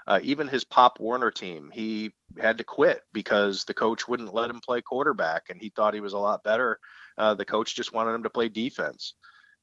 Uh, 0.06 0.20
even 0.22 0.48
his 0.48 0.64
Pop 0.64 1.00
Warner 1.00 1.30
team, 1.30 1.70
he 1.72 2.12
had 2.38 2.58
to 2.58 2.64
quit 2.64 3.02
because 3.12 3.64
the 3.64 3.74
coach 3.74 4.06
wouldn't 4.06 4.34
let 4.34 4.50
him 4.50 4.60
play 4.60 4.82
quarterback, 4.82 5.44
and 5.48 5.60
he 5.60 5.70
thought 5.70 5.94
he 5.94 6.00
was 6.00 6.12
a 6.12 6.18
lot 6.18 6.44
better. 6.44 6.78
Uh, 7.16 7.34
the 7.34 7.44
coach 7.44 7.74
just 7.74 7.92
wanted 7.92 8.12
him 8.12 8.22
to 8.24 8.30
play 8.30 8.48
defense, 8.48 9.14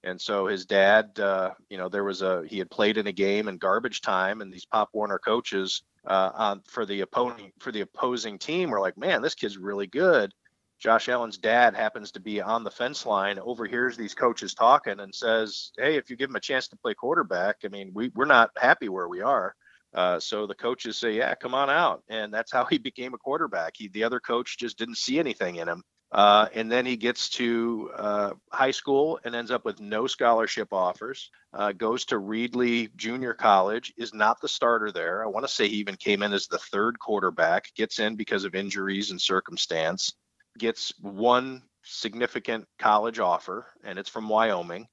and 0.03 0.19
so 0.19 0.47
his 0.47 0.65
dad, 0.65 1.19
uh, 1.19 1.51
you 1.69 1.77
know, 1.77 1.89
there 1.89 2.03
was 2.03 2.21
a 2.21 2.43
he 2.47 2.57
had 2.57 2.71
played 2.71 2.97
in 2.97 3.07
a 3.07 3.11
game 3.11 3.47
in 3.47 3.57
garbage 3.57 4.01
time, 4.01 4.41
and 4.41 4.51
these 4.51 4.65
Pop 4.65 4.89
Warner 4.93 5.19
coaches 5.19 5.83
uh, 6.07 6.31
on 6.33 6.61
for 6.67 6.85
the 6.85 7.01
opponent 7.01 7.53
for 7.59 7.71
the 7.71 7.81
opposing 7.81 8.39
team 8.39 8.71
were 8.71 8.79
like, 8.79 8.97
man, 8.97 9.21
this 9.21 9.35
kid's 9.35 9.57
really 9.57 9.87
good. 9.87 10.33
Josh 10.79 11.09
Allen's 11.09 11.37
dad 11.37 11.75
happens 11.75 12.11
to 12.11 12.19
be 12.19 12.41
on 12.41 12.63
the 12.63 12.71
fence 12.71 13.05
line, 13.05 13.37
overhears 13.37 13.95
these 13.95 14.15
coaches 14.15 14.55
talking, 14.55 14.99
and 14.99 15.13
says, 15.13 15.71
"Hey, 15.77 15.95
if 15.95 16.09
you 16.09 16.15
give 16.15 16.31
him 16.31 16.35
a 16.35 16.39
chance 16.39 16.67
to 16.69 16.77
play 16.77 16.95
quarterback, 16.95 17.57
I 17.63 17.67
mean, 17.67 17.91
we 17.93 18.09
we're 18.15 18.25
not 18.25 18.49
happy 18.57 18.89
where 18.89 19.07
we 19.07 19.21
are." 19.21 19.55
Uh, 19.93 20.19
so 20.19 20.47
the 20.47 20.55
coaches 20.55 20.97
say, 20.97 21.17
"Yeah, 21.17 21.35
come 21.35 21.53
on 21.53 21.69
out," 21.69 22.03
and 22.09 22.33
that's 22.33 22.51
how 22.51 22.65
he 22.65 22.77
became 22.89 23.13
a 23.13 23.17
quarterback. 23.17 23.73
He, 23.75 23.87
the 23.87 24.03
other 24.03 24.19
coach, 24.19 24.57
just 24.57 24.77
didn't 24.77 24.97
see 24.97 25.19
anything 25.19 25.57
in 25.57 25.67
him. 25.67 25.83
Uh, 26.11 26.47
and 26.53 26.69
then 26.69 26.85
he 26.85 26.97
gets 26.97 27.29
to 27.29 27.89
uh, 27.95 28.31
high 28.51 28.71
school 28.71 29.17
and 29.23 29.33
ends 29.33 29.49
up 29.49 29.63
with 29.63 29.79
no 29.79 30.07
scholarship 30.07 30.73
offers. 30.73 31.29
Uh, 31.53 31.71
goes 31.71 32.03
to 32.03 32.15
Reedley 32.15 32.93
Junior 32.97 33.33
College, 33.33 33.93
is 33.97 34.13
not 34.13 34.41
the 34.41 34.49
starter 34.49 34.91
there. 34.91 35.23
I 35.23 35.27
want 35.27 35.45
to 35.45 35.51
say 35.51 35.69
he 35.69 35.77
even 35.77 35.95
came 35.95 36.21
in 36.21 36.33
as 36.33 36.47
the 36.47 36.57
third 36.57 36.99
quarterback. 36.99 37.73
Gets 37.75 37.99
in 37.99 38.17
because 38.17 38.43
of 38.43 38.55
injuries 38.55 39.11
and 39.11 39.21
circumstance. 39.21 40.13
Gets 40.57 40.93
one 40.99 41.63
significant 41.83 42.65
college 42.77 43.19
offer, 43.19 43.67
and 43.83 43.97
it's 43.97 44.09
from 44.09 44.27
Wyoming 44.27 44.87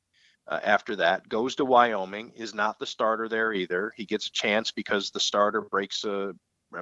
uh, 0.49 0.61
after 0.63 0.97
that, 0.97 1.29
goes 1.29 1.57
to 1.57 1.65
Wyoming, 1.65 2.33
is 2.35 2.55
not 2.55 2.79
the 2.79 2.87
starter 2.87 3.29
there 3.29 3.53
either. 3.53 3.93
He 3.97 4.07
gets 4.07 4.29
a 4.29 4.33
chance 4.33 4.71
because 4.71 5.11
the 5.11 5.21
starter 5.21 5.61
breaks 5.61 6.05
a 6.05 6.35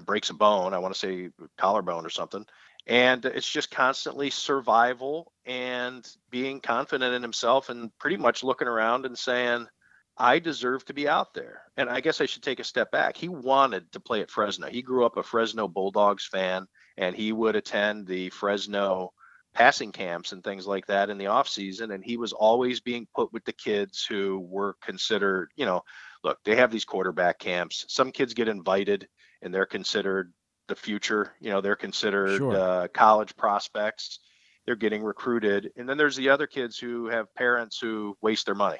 breaks 0.05 0.31
a 0.31 0.35
bone. 0.35 0.75
I 0.75 0.79
want 0.79 0.95
to 0.95 0.99
say 0.99 1.31
collarbone 1.59 2.07
or 2.07 2.11
something. 2.11 2.45
And 2.87 3.25
it's 3.25 3.51
just 3.51 3.71
constantly 3.71 4.31
survival 4.31 5.33
and 5.45 6.07
being 6.31 6.61
confident 6.61 7.15
in 7.15 7.23
himself 7.23 7.69
and 7.69 7.97
pretty 7.99 8.17
much 8.17 8.45
looking 8.45 8.69
around 8.69 9.07
and 9.07 9.19
saying, 9.19 9.67
I 10.17 10.39
deserve 10.39 10.85
to 10.87 10.95
be 10.95 11.09
out 11.09 11.35
there. 11.35 11.63
And 11.77 11.91
I 11.91 12.01
guess 12.01 12.21
I 12.21 12.27
should 12.27 12.43
take 12.43 12.61
a 12.61 12.65
step 12.65 12.91
back. 12.91 13.17
He 13.17 13.29
wanted 13.29 13.91
to 13.93 14.01
play 14.01 14.23
at 14.23 14.31
Fresno. 14.31 14.69
He 14.69 14.83
grew 14.83 15.05
up 15.05 15.17
a 15.17 15.23
Fresno 15.23 15.69
Bulldogs 15.69 16.25
fan 16.25 16.67
and 16.97 17.15
he 17.15 17.33
would 17.33 17.57
attend 17.57 18.07
the 18.07 18.31
Fresno 18.31 19.13
passing 19.57 19.91
camps 19.91 20.33
and 20.33 20.45
things 20.45 20.67
like 20.67 20.85
that 20.87 21.09
in 21.09 21.17
the 21.17 21.29
off 21.29 21.49
season 21.49 21.91
and 21.91 22.05
he 22.05 22.19
was 22.19 22.35
always 22.35 22.81
being 22.81 23.07
put 23.15 23.33
with 23.33 23.43
the 23.47 23.53
kids 23.55 24.05
who 24.05 24.47
were 24.51 24.77
considered 24.83 25.49
you 25.57 25.65
know 25.65 25.81
look 26.23 26.39
they 26.45 26.55
have 26.55 26.71
these 26.71 26.85
quarterback 26.85 27.39
camps 27.39 27.87
some 27.89 28.13
kids 28.13 28.35
get 28.35 28.49
invited 28.49 29.09
and 29.41 29.55
they're 29.55 29.65
considered 29.65 30.31
the 30.69 30.77
future 30.77 31.33
you 31.41 31.49
know 31.49 31.63
they're 31.63 31.75
considered 31.75 32.37
sure. 32.37 32.55
uh, 32.55 32.89
college 32.89 33.35
prospects 33.35 34.19
they're 34.67 34.77
getting 34.77 35.03
recruited 35.03 35.73
and 35.79 35.89
then 35.89 35.97
there's 35.97 36.17
the 36.17 36.29
other 36.29 36.47
kids 36.47 36.79
who 36.79 37.07
have 37.07 37.35
parents 37.35 37.79
who 37.81 38.15
waste 38.21 38.45
their 38.45 38.55
money 38.55 38.77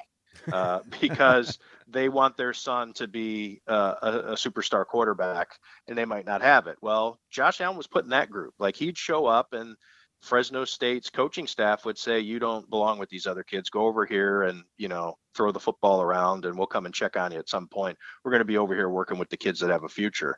uh, 0.53 0.81
because 1.01 1.57
they 1.87 2.07
want 2.07 2.37
their 2.37 2.53
son 2.53 2.93
to 2.93 3.07
be 3.07 3.61
uh, 3.67 3.95
a, 4.03 4.11
a, 4.11 4.33
superstar 4.35 4.85
quarterback 4.85 5.57
and 5.87 5.97
they 5.97 6.05
might 6.05 6.25
not 6.25 6.43
have 6.43 6.67
it. 6.67 6.77
Well, 6.81 7.19
Josh 7.31 7.61
Allen 7.61 7.77
was 7.77 7.87
put 7.87 8.03
in 8.03 8.11
that 8.11 8.29
group. 8.29 8.53
Like 8.59 8.75
he'd 8.75 8.97
show 8.97 9.25
up 9.25 9.53
and 9.53 9.75
Fresno 10.21 10.65
State's 10.65 11.09
coaching 11.09 11.47
staff 11.47 11.85
would 11.85 11.97
say, 11.97 12.19
"You 12.19 12.39
don't 12.39 12.69
belong 12.69 12.99
with 12.99 13.09
these 13.09 13.27
other 13.27 13.43
kids. 13.43 13.69
Go 13.69 13.85
over 13.85 14.05
here 14.05 14.43
and 14.43 14.63
you 14.77 14.87
know 14.87 15.15
throw 15.35 15.51
the 15.51 15.59
football 15.59 16.01
around, 16.01 16.45
and 16.45 16.57
we'll 16.57 16.67
come 16.67 16.85
and 16.85 16.93
check 16.95 17.15
on 17.15 17.31
you 17.31 17.39
at 17.39 17.49
some 17.49 17.67
point. 17.67 17.97
We're 18.23 18.31
going 18.31 18.39
to 18.39 18.45
be 18.45 18.57
over 18.57 18.75
here 18.75 18.89
working 18.89 19.19
with 19.19 19.29
the 19.29 19.37
kids 19.37 19.59
that 19.59 19.69
have 19.69 19.83
a 19.83 19.89
future." 19.89 20.37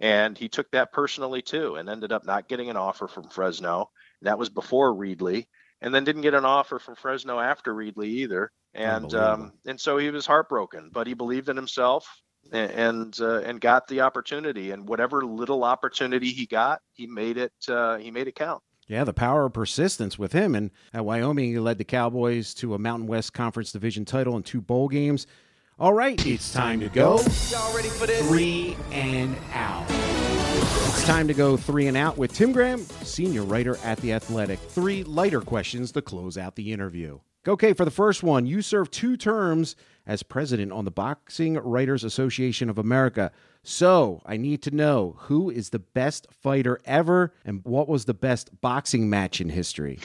And 0.00 0.36
he 0.36 0.48
took 0.48 0.70
that 0.72 0.92
personally 0.92 1.42
too, 1.42 1.76
and 1.76 1.88
ended 1.88 2.12
up 2.12 2.26
not 2.26 2.48
getting 2.48 2.70
an 2.70 2.76
offer 2.76 3.06
from 3.06 3.28
Fresno. 3.28 3.90
That 4.22 4.38
was 4.38 4.48
before 4.48 4.94
Reedley, 4.94 5.46
and 5.80 5.94
then 5.94 6.04
didn't 6.04 6.22
get 6.22 6.34
an 6.34 6.44
offer 6.44 6.78
from 6.78 6.96
Fresno 6.96 7.38
after 7.38 7.74
Reedley 7.74 8.06
either. 8.06 8.50
And 8.74 9.12
um, 9.14 9.52
and 9.66 9.80
so 9.80 9.98
he 9.98 10.10
was 10.10 10.26
heartbroken, 10.26 10.90
but 10.92 11.06
he 11.06 11.14
believed 11.14 11.48
in 11.48 11.56
himself 11.56 12.08
and 12.50 13.14
uh, 13.20 13.40
and 13.40 13.60
got 13.60 13.86
the 13.86 14.00
opportunity. 14.00 14.70
And 14.70 14.88
whatever 14.88 15.24
little 15.24 15.62
opportunity 15.62 16.30
he 16.30 16.46
got, 16.46 16.80
he 16.92 17.06
made 17.06 17.36
it 17.36 17.52
uh, 17.68 17.98
he 17.98 18.10
made 18.10 18.28
it 18.28 18.34
count. 18.34 18.62
Yeah, 18.92 19.04
the 19.04 19.14
power 19.14 19.46
of 19.46 19.54
persistence 19.54 20.18
with 20.18 20.34
him. 20.34 20.54
And 20.54 20.70
at 20.92 21.02
Wyoming, 21.02 21.50
he 21.50 21.58
led 21.58 21.78
the 21.78 21.84
Cowboys 21.84 22.52
to 22.56 22.74
a 22.74 22.78
Mountain 22.78 23.06
West 23.06 23.32
Conference 23.32 23.72
Division 23.72 24.04
title 24.04 24.36
and 24.36 24.44
two 24.44 24.60
bowl 24.60 24.86
games. 24.88 25.26
All 25.78 25.94
right, 25.94 26.24
it's 26.26 26.52
time 26.52 26.78
to 26.80 26.90
go. 26.90 27.18
Y'all 27.50 27.74
ready 27.74 27.88
for 27.88 28.06
this? 28.06 28.28
Three 28.28 28.76
and 28.90 29.34
out. 29.54 29.86
It's 29.88 31.06
time 31.06 31.26
to 31.26 31.32
go 31.32 31.56
three 31.56 31.86
and 31.86 31.96
out 31.96 32.18
with 32.18 32.34
Tim 32.34 32.52
Graham, 32.52 32.80
senior 32.80 33.44
writer 33.44 33.78
at 33.82 33.96
The 34.02 34.12
Athletic. 34.12 34.58
Three 34.58 35.04
lighter 35.04 35.40
questions 35.40 35.90
to 35.92 36.02
close 36.02 36.36
out 36.36 36.56
the 36.56 36.70
interview. 36.70 37.18
Okay, 37.46 37.72
for 37.72 37.84
the 37.84 37.90
first 37.90 38.22
one, 38.22 38.46
you 38.46 38.62
served 38.62 38.92
two 38.92 39.16
terms 39.16 39.74
as 40.06 40.22
president 40.22 40.70
on 40.70 40.84
the 40.84 40.90
Boxing 40.90 41.54
Writers 41.54 42.04
Association 42.04 42.70
of 42.70 42.78
America. 42.78 43.32
So 43.64 44.22
I 44.24 44.36
need 44.36 44.62
to 44.62 44.70
know 44.70 45.16
who 45.18 45.50
is 45.50 45.70
the 45.70 45.78
best 45.80 46.28
fighter 46.30 46.80
ever 46.84 47.32
and 47.44 47.60
what 47.64 47.88
was 47.88 48.04
the 48.04 48.14
best 48.14 48.60
boxing 48.60 49.10
match 49.10 49.40
in 49.40 49.48
history? 49.48 49.98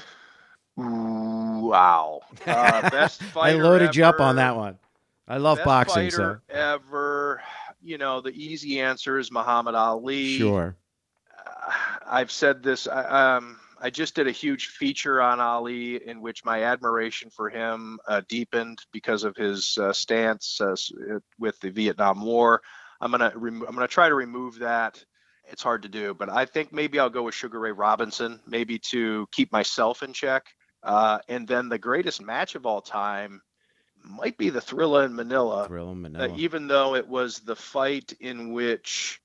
Wow. 0.76 2.21
Uh, 2.45 2.89
best 2.89 3.21
fighter 3.21 3.58
I 3.60 3.63
loaded 3.63 3.89
ever, 3.89 3.97
you 3.97 4.06
up 4.06 4.19
on 4.19 4.38
that 4.38 4.56
one. 4.56 4.80
I 5.28 5.38
love 5.38 5.58
best 5.58 5.65
boxing, 5.65 6.12
so 6.12 6.17
fighter 6.17 6.41
ever. 6.50 7.41
You 7.82 7.97
know, 7.97 8.21
the 8.21 8.32
easy 8.32 8.80
answer 8.80 9.19
is 9.19 9.32
Muhammad 9.32 9.76
Ali. 9.76 10.38
sure. 10.38 10.76
Uh, 11.38 11.71
I've 12.06 12.32
said 12.32 12.63
this. 12.63 12.88
I, 12.88 13.36
um, 13.38 13.60
I 13.82 13.90
just 13.90 14.16
did 14.16 14.28
a 14.28 14.32
huge 14.32 14.68
feature 14.68 15.22
on 15.22 15.40
Ali 15.40 16.04
in 16.06 16.22
which 16.22 16.44
my 16.44 16.63
admiration 16.63 17.30
for 17.30 17.50
him 17.50 18.00
uh, 18.08 18.22
deepened 18.28 18.80
because 18.92 19.24
of 19.24 19.36
his 19.36 19.78
uh, 19.78 19.94
stance 19.94 20.60
uh, 20.62 20.72
uh, 20.72 21.20
with 21.40 21.60
the 21.60 21.70
Vietnam 21.70 22.24
War. 22.26 22.62
I'm 23.00 23.12
gonna 23.12 23.32
rem- 23.36 23.63
I'm 23.68 23.76
gonna 23.76 23.88
try 23.88 24.10
to 24.10 24.16
remove 24.16 24.60
that. 24.60 25.04
It's 25.50 25.63
hard 25.63 25.84
to 25.84 25.90
do, 25.90 26.13
but 26.13 26.30
I 26.30 26.46
think 26.46 26.74
maybe 26.74 27.00
I'll 27.00 27.10
go 27.10 27.24
with 27.24 27.36
Sugar 27.36 27.60
Ray 27.60 27.72
Robinson, 27.72 28.42
maybe 28.46 28.80
to 28.92 29.28
keep 29.32 29.52
myself 29.52 30.04
in 30.04 30.12
check. 30.13 30.46
Uh, 30.84 31.20
and 31.30 31.48
then 31.48 31.70
the 31.70 31.78
greatest 31.78 32.22
match 32.22 32.56
of 32.56 32.66
all 32.66 32.82
time 32.82 33.42
might 34.04 34.38
be 34.38 34.50
the 34.50 34.60
Thrilla 34.60 35.06
in 35.06 35.16
Manila 35.16 35.68
Thrill 35.68 35.92
'em, 35.92 36.06
uh, 36.06 36.10
Manila. 36.10 36.38
even 36.38 36.68
though 36.68 36.96
it 36.96 37.08
was 37.08 37.40
the 37.40 37.56
fight 37.56 38.13
in 38.20 38.52
which 38.52 39.22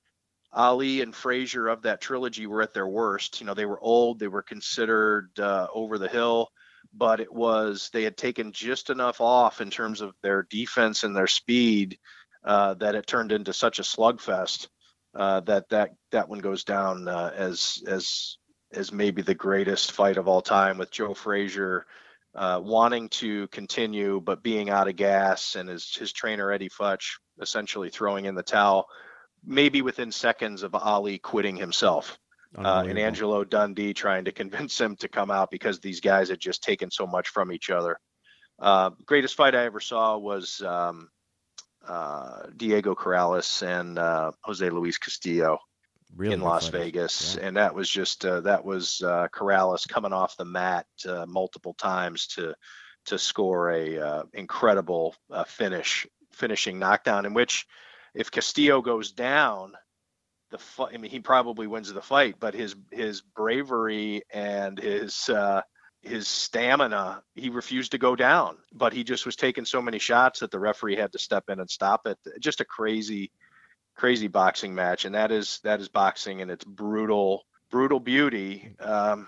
Ali 0.53 1.01
and 1.01 1.15
Frazier 1.15 1.67
of 1.67 1.83
that 1.83 2.01
trilogy 2.01 2.47
were 2.47 2.61
at 2.61 2.73
their 2.73 2.87
worst. 2.87 3.39
You 3.39 3.47
know, 3.47 3.53
they 3.53 3.65
were 3.65 3.79
old, 3.79 4.19
they 4.19 4.27
were 4.27 4.43
considered 4.43 5.31
uh, 5.39 5.67
over 5.73 5.97
the 5.97 6.07
hill, 6.07 6.49
but 6.93 7.19
it 7.19 7.33
was 7.33 7.89
they 7.91 8.03
had 8.03 8.17
taken 8.17 8.51
just 8.51 8.89
enough 8.89 9.21
off 9.21 9.61
in 9.61 9.69
terms 9.69 10.01
of 10.01 10.13
their 10.21 10.43
defense 10.43 11.03
and 11.03 11.15
their 11.15 11.27
speed 11.27 11.97
uh, 12.43 12.75
that 12.75 12.95
it 12.95 13.07
turned 13.07 13.31
into 13.31 13.53
such 13.53 13.79
a 13.79 13.83
slugfest 13.83 14.67
uh, 15.15 15.39
that 15.41 15.69
that 15.69 15.91
that 16.11 16.29
one 16.29 16.39
goes 16.39 16.63
down 16.63 17.07
uh, 17.07 17.31
as 17.35 17.83
as 17.87 18.37
as 18.71 18.91
maybe 18.91 19.21
the 19.21 19.35
greatest 19.35 19.91
fight 19.91 20.17
of 20.17 20.27
all 20.27 20.41
time 20.41 20.77
with 20.77 20.91
Joe 20.91 21.13
Frazier 21.13 21.85
uh, 22.35 22.59
wanting 22.63 23.09
to 23.09 23.47
continue 23.47 24.19
but 24.19 24.43
being 24.43 24.69
out 24.69 24.87
of 24.87 24.95
gas 24.95 25.55
and 25.55 25.69
his 25.69 25.95
his 25.95 26.11
trainer 26.11 26.51
Eddie 26.51 26.69
Futch 26.69 27.19
essentially 27.41 27.89
throwing 27.89 28.25
in 28.25 28.35
the 28.35 28.43
towel 28.43 28.87
maybe 29.45 29.81
within 29.81 30.11
seconds 30.11 30.63
of 30.63 30.75
Ali 30.75 31.17
quitting 31.19 31.55
himself 31.55 32.17
uh, 32.57 32.83
and 32.87 32.99
Angelo 32.99 33.43
Dundee 33.43 33.93
trying 33.93 34.25
to 34.25 34.31
convince 34.41 34.79
him 34.79 34.95
to 34.97 35.07
come 35.07 35.31
out 35.31 35.51
because 35.51 35.79
these 35.79 36.01
guys 36.01 36.29
had 36.29 36.39
just 36.39 36.63
taken 36.63 36.91
so 36.91 37.07
much 37.07 37.29
from 37.29 37.51
each 37.51 37.69
other. 37.69 37.99
Uh, 38.59 38.91
greatest 39.05 39.35
fight 39.35 39.55
I 39.55 39.65
ever 39.65 39.79
saw 39.79 40.17
was 40.17 40.61
um, 40.61 41.09
uh, 41.87 42.43
Diego 42.55 42.95
Corrales 42.95 43.65
and 43.65 43.97
uh, 43.97 44.31
Jose 44.43 44.69
Luis 44.69 44.97
Castillo 44.97 45.59
Really 46.15 46.35
in 46.35 46.41
Las 46.41 46.67
fighters. 46.67 46.79
Vegas, 46.81 47.35
Yeah. 47.35 47.47
and 47.47 47.57
that 47.57 47.73
was 47.73 47.89
just 47.89 48.23
uh, 48.23 48.41
that 48.41 48.63
was 48.63 49.01
uh, 49.01 49.27
Corrales 49.33 49.87
coming 49.87 50.13
off 50.13 50.37
the 50.37 50.45
mat 50.45 50.85
uh, 51.07 51.25
multiple 51.27 51.73
times 51.73 52.27
to 52.27 52.53
to 53.05 53.17
score 53.17 53.71
a 53.71 53.97
uh, 53.99 54.23
incredible 54.33 55.15
uh, 55.31 55.43
finish, 55.43 56.05
finishing 56.31 56.77
knockdown. 56.77 57.25
In 57.25 57.33
which, 57.33 57.65
if 58.13 58.31
Castillo 58.31 58.81
goes 58.81 59.11
down, 59.11 59.73
the 60.51 60.57
fight. 60.57 60.91
I 60.93 60.97
mean, 60.97 61.11
he 61.11 61.19
probably 61.19 61.67
wins 61.67 61.91
the 61.91 62.01
fight, 62.01 62.35
but 62.39 62.53
his 62.53 62.75
his 62.91 63.21
bravery 63.21 64.21
and 64.31 64.79
his 64.79 65.29
uh, 65.29 65.61
his 66.01 66.27
stamina, 66.27 67.23
he 67.35 67.49
refused 67.49 67.91
to 67.91 67.97
go 67.97 68.15
down. 68.15 68.57
But 68.73 68.93
he 68.93 69.03
just 69.03 69.25
was 69.25 69.35
taking 69.35 69.65
so 69.65 69.81
many 69.81 69.99
shots 69.99 70.39
that 70.39 70.51
the 70.51 70.59
referee 70.59 70.95
had 70.95 71.11
to 71.13 71.19
step 71.19 71.45
in 71.49 71.59
and 71.59 71.69
stop 71.69 72.05
it. 72.05 72.17
Just 72.39 72.61
a 72.61 72.65
crazy 72.65 73.31
crazy 73.95 74.27
boxing 74.27 74.73
match, 74.73 75.05
and 75.05 75.15
that 75.15 75.31
is 75.31 75.59
that 75.63 75.81
is 75.81 75.89
boxing 75.89 76.41
and 76.41 76.51
its 76.51 76.63
brutal 76.63 77.43
brutal 77.69 77.99
beauty. 77.99 78.75
Um, 78.79 79.27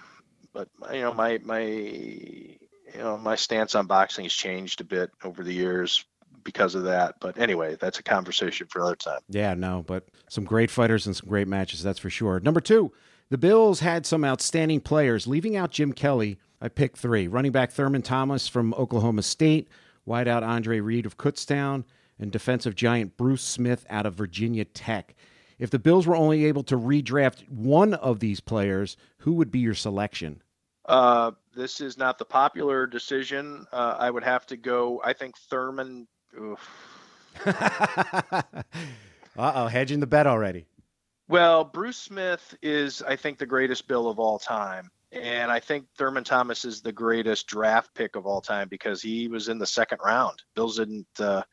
but 0.54 0.70
you 0.94 1.02
know 1.02 1.14
my 1.14 1.40
my 1.44 1.62
you 1.64 2.60
know 2.98 3.18
my 3.18 3.36
stance 3.36 3.76
on 3.76 3.88
boxing 3.88 4.26
has 4.26 4.34
changed 4.34 4.82
a 4.82 4.86
bit 4.86 5.12
over 5.24 5.44
the 5.44 5.54
years 5.54 6.06
because 6.46 6.76
of 6.76 6.84
that. 6.84 7.16
But 7.20 7.38
anyway, 7.38 7.76
that's 7.76 8.00
a 8.00 8.04
conversation 8.04 8.68
for 8.68 8.80
another 8.80 8.96
time. 8.96 9.20
Yeah, 9.28 9.54
no, 9.54 9.84
but 9.86 10.08
some 10.30 10.46
great 10.46 10.72
fighters 10.72 11.06
and 11.06 11.16
some 11.16 11.28
great 11.28 11.50
matches, 11.50 11.84
that's 11.84 12.00
for 12.00 12.10
sure. 12.10 12.40
Number 12.40 12.62
two, 12.62 12.94
the 13.30 13.38
Bills 13.38 13.82
had 13.82 14.06
some 14.06 14.24
outstanding 14.24 14.80
players. 14.80 15.28
Leaving 15.28 15.58
out 15.58 15.72
Jim 15.72 15.92
Kelly, 15.92 16.38
I 16.62 16.70
picked 16.70 16.98
three 16.98 17.28
running 17.28 17.52
back 17.52 17.72
Thurman 17.72 18.04
Thomas 18.04 18.48
from 18.48 18.74
Oklahoma 18.76 19.24
State, 19.24 19.68
wideout 20.08 20.44
Andre 20.44 20.80
Reed 20.80 21.06
of 21.06 21.18
Kutztown, 21.18 21.84
and 22.18 22.32
defensive 22.32 22.76
giant 22.76 23.18
Bruce 23.18 23.44
Smith 23.44 23.86
out 23.90 24.06
of 24.06 24.14
Virginia 24.14 24.64
Tech. 24.64 25.16
If 25.58 25.70
the 25.70 25.80
Bills 25.80 26.06
were 26.06 26.16
only 26.16 26.46
able 26.46 26.64
to 26.64 26.78
redraft 26.78 27.50
one 27.50 27.94
of 27.96 28.20
these 28.20 28.40
players, 28.40 28.96
who 29.20 29.34
would 29.34 29.52
be 29.52 29.60
your 29.60 29.74
selection? 29.74 30.42
Uh, 30.86 31.32
this 31.56 31.82
is 31.82 31.98
not 31.98 32.20
the 32.20 32.26
popular 32.26 32.86
decision. 32.86 33.66
Uh, 33.72 33.96
I 33.98 34.12
would 34.12 34.24
have 34.24 34.46
to 34.48 34.58
go. 34.58 35.02
I 35.04 35.14
think 35.14 35.38
Thurman. 35.38 36.08
uh 37.46 38.52
oh, 39.38 39.68
hedging 39.68 40.00
the 40.00 40.08
bet 40.08 40.28
already. 40.28 40.68
Well, 41.28 41.64
Bruce 41.64 41.98
Smith 41.98 42.56
is, 42.62 43.02
I 43.02 43.16
think, 43.16 43.40
the 43.40 43.46
greatest 43.46 43.88
Bill 43.88 44.08
of 44.08 44.20
all 44.20 44.38
time. 44.38 44.92
And 45.12 45.50
I 45.50 45.60
think 45.60 45.88
Thurman 45.98 46.24
Thomas 46.24 46.66
is 46.66 46.82
the 46.82 46.92
greatest 46.92 47.48
draft 47.48 47.94
pick 47.94 48.16
of 48.16 48.28
all 48.28 48.42
time 48.42 48.68
because 48.68 49.02
he 49.02 49.28
was 49.28 49.48
in 49.48 49.58
the 49.58 49.66
second 49.66 50.00
round. 50.04 50.44
Bills 50.56 50.78
didn't, 50.78 51.08
uh, 51.20 51.44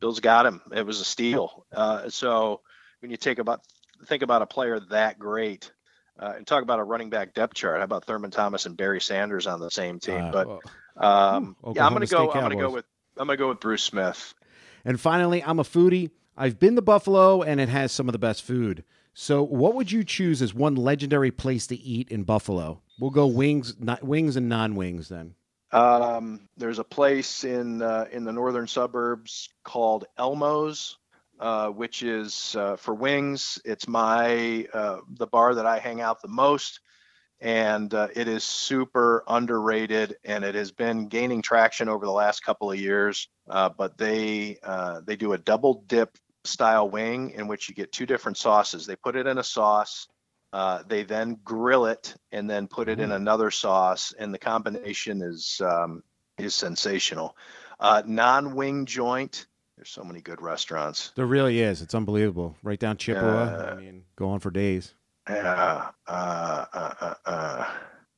Bills 0.00 0.20
got 0.20 0.46
him. 0.46 0.62
It 0.72 0.86
was 0.86 1.00
a 1.00 1.04
steal. 1.04 1.66
Uh, 1.74 2.08
so 2.08 2.60
when 3.00 3.10
you 3.10 3.16
take 3.16 3.38
about, 3.38 3.60
think 4.06 4.22
about 4.22 4.42
a 4.42 4.46
player 4.46 4.80
that 4.90 5.18
great 5.18 5.72
uh, 6.18 6.34
and 6.36 6.46
talk 6.46 6.62
about 6.62 6.78
a 6.78 6.84
running 6.84 7.10
back 7.10 7.34
depth 7.34 7.54
chart, 7.54 7.78
how 7.78 7.84
about 7.84 8.04
Thurman 8.04 8.30
Thomas 8.30 8.66
and 8.66 8.76
Barry 8.76 9.00
Sanders 9.00 9.46
on 9.46 9.60
the 9.60 9.70
same 9.70 9.98
team? 9.98 10.22
Uh, 10.22 10.30
but 10.30 10.46
well, 10.46 10.60
um, 10.96 11.56
Ooh, 11.66 11.72
yeah, 11.74 11.84
I'm 11.84 11.92
going 11.92 12.02
to 12.02 12.06
State 12.06 12.16
go, 12.16 12.30
I'm 12.30 12.40
going 12.40 12.50
to 12.50 12.56
go 12.56 12.70
with, 12.70 12.84
I'm 13.18 13.26
going 13.26 13.36
to 13.36 13.42
go 13.42 13.48
with 13.48 13.60
Bruce 13.60 13.82
Smith. 13.82 14.34
And 14.84 15.00
finally, 15.00 15.42
I'm 15.42 15.58
a 15.58 15.64
foodie. 15.64 16.10
I've 16.36 16.58
been 16.58 16.76
to 16.76 16.82
Buffalo 16.82 17.42
and 17.42 17.60
it 17.60 17.68
has 17.68 17.90
some 17.90 18.08
of 18.08 18.12
the 18.12 18.18
best 18.18 18.42
food. 18.42 18.84
So, 19.12 19.42
what 19.42 19.74
would 19.74 19.90
you 19.90 20.04
choose 20.04 20.40
as 20.40 20.54
one 20.54 20.76
legendary 20.76 21.32
place 21.32 21.66
to 21.66 21.76
eat 21.76 22.08
in 22.08 22.22
Buffalo? 22.22 22.82
We'll 23.00 23.10
go 23.10 23.26
wings, 23.26 23.74
not, 23.80 24.04
wings 24.04 24.36
and 24.36 24.48
non-wings 24.48 25.08
then. 25.08 25.34
Um, 25.72 26.48
there's 26.56 26.78
a 26.78 26.84
place 26.84 27.44
in 27.44 27.82
uh, 27.82 28.06
in 28.12 28.24
the 28.24 28.32
northern 28.32 28.66
suburbs 28.66 29.48
called 29.64 30.06
Elmo's, 30.16 30.96
uh, 31.40 31.68
which 31.68 32.02
is 32.02 32.56
uh, 32.56 32.76
for 32.76 32.94
wings. 32.94 33.58
It's 33.64 33.86
my 33.86 34.66
uh, 34.72 34.98
the 35.18 35.26
bar 35.26 35.54
that 35.56 35.66
I 35.66 35.78
hang 35.78 36.00
out 36.00 36.22
the 36.22 36.28
most, 36.28 36.80
and 37.40 37.92
uh, 37.94 38.08
it 38.14 38.26
is 38.28 38.44
super 38.44 39.22
underrated, 39.28 40.16
and 40.24 40.44
it 40.44 40.54
has 40.54 40.72
been 40.72 41.08
gaining 41.08 41.42
traction 41.42 41.88
over 41.88 42.04
the 42.04 42.12
last 42.12 42.40
couple 42.40 42.70
of 42.70 42.78
years. 42.78 43.28
Uh, 43.48 43.68
but 43.68 43.96
they 43.96 44.58
uh, 44.62 45.00
they 45.04 45.16
do 45.16 45.32
a 45.32 45.38
double 45.38 45.84
dip 45.86 46.16
style 46.44 46.88
wing 46.88 47.30
in 47.30 47.46
which 47.46 47.68
you 47.68 47.74
get 47.74 47.92
two 47.92 48.06
different 48.06 48.36
sauces. 48.36 48.86
They 48.86 48.96
put 48.96 49.16
it 49.16 49.26
in 49.26 49.38
a 49.38 49.44
sauce. 49.44 50.08
Uh, 50.52 50.82
they 50.88 51.02
then 51.02 51.38
grill 51.44 51.86
it 51.86 52.14
and 52.32 52.48
then 52.48 52.68
put 52.68 52.88
it 52.88 52.98
in 52.98 53.12
another 53.12 53.50
sauce, 53.50 54.14
and 54.18 54.32
the 54.32 54.38
combination 54.38 55.20
is 55.22 55.60
um, 55.62 56.02
is 56.38 56.54
sensational. 56.54 57.36
Uh, 57.78 58.02
non-wing 58.06 58.86
joint. 58.86 59.46
There's 59.76 59.90
so 59.90 60.02
many 60.02 60.20
good 60.20 60.40
restaurants. 60.42 61.12
There 61.14 61.26
really 61.26 61.60
is. 61.60 61.82
It's 61.82 61.94
unbelievable. 61.94 62.56
Right 62.64 62.80
down 62.80 62.96
Chippewa. 62.96 63.72
I 63.72 63.74
mean, 63.74 64.04
go 64.16 64.30
on 64.30 64.40
for 64.40 64.50
days. 64.50 64.94
Yeah. 65.28 65.90
Uh, 66.06 66.64
uh, 66.72 66.94
uh, 67.00 67.14
uh. 67.26 67.70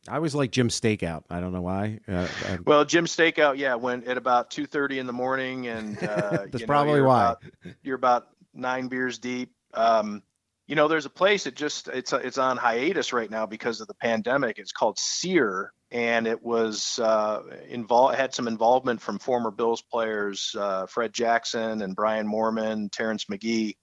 I 0.08 0.16
always 0.16 0.34
like 0.34 0.50
Jim's 0.50 0.80
Steakout. 0.80 1.24
I 1.30 1.40
don't 1.40 1.52
know 1.52 1.60
why. 1.60 2.00
Uh, 2.08 2.26
I- 2.46 2.58
Well, 2.66 2.84
Jim 2.84 3.06
Stakeout, 3.06 3.58
yeah, 3.58 3.74
went 3.74 4.06
at 4.06 4.16
about 4.16 4.50
2:30 4.50 4.98
in 4.98 5.06
the 5.06 5.12
morning, 5.12 5.66
and 5.66 5.98
uh, 5.98 6.02
That's 6.30 6.54
you 6.54 6.60
know, 6.60 6.66
probably 6.66 6.94
you're 6.94 7.06
why. 7.06 7.22
About, 7.22 7.42
you're 7.82 7.96
about 7.96 8.28
nine 8.54 8.88
beers 8.88 9.18
deep. 9.18 9.52
Um, 9.74 10.22
you 10.66 10.76
know, 10.76 10.88
there's 10.88 11.04
a 11.06 11.10
place 11.10 11.44
that 11.44 11.54
just 11.54 11.88
it's 11.88 12.12
it's 12.12 12.38
on 12.38 12.56
hiatus 12.56 13.12
right 13.12 13.30
now 13.30 13.44
because 13.44 13.80
of 13.80 13.88
the 13.88 13.94
pandemic. 13.94 14.58
It's 14.58 14.72
called 14.72 14.98
Sear, 14.98 15.72
and 15.90 16.26
it 16.26 16.42
was 16.42 16.98
uh, 16.98 17.42
involved 17.68 18.14
had 18.16 18.34
some 18.34 18.48
involvement 18.48 19.02
from 19.02 19.18
former 19.18 19.50
Bills 19.50 19.82
players 19.82 20.54
uh, 20.58 20.86
Fred 20.86 21.12
Jackson 21.12 21.82
and 21.82 21.94
Brian 21.94 22.26
Moorman, 22.26 22.90
Terrence 22.90 23.26
McGee, 23.26 23.76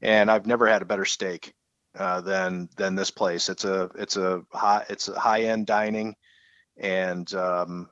and 0.00 0.30
I've 0.30 0.46
never 0.46 0.66
had 0.66 0.80
a 0.80 0.86
better 0.86 1.04
steak 1.04 1.52
uh, 1.96 2.20
than 2.20 2.68
than 2.76 2.94
this 2.94 3.10
place. 3.10 3.48
It's 3.48 3.64
a 3.64 3.90
it's 3.96 4.16
a 4.16 4.42
high 4.52 4.84
it's 4.88 5.08
a 5.08 5.18
high 5.18 5.42
end 5.42 5.66
dining, 5.66 6.14
and 6.76 7.32
um, 7.34 7.88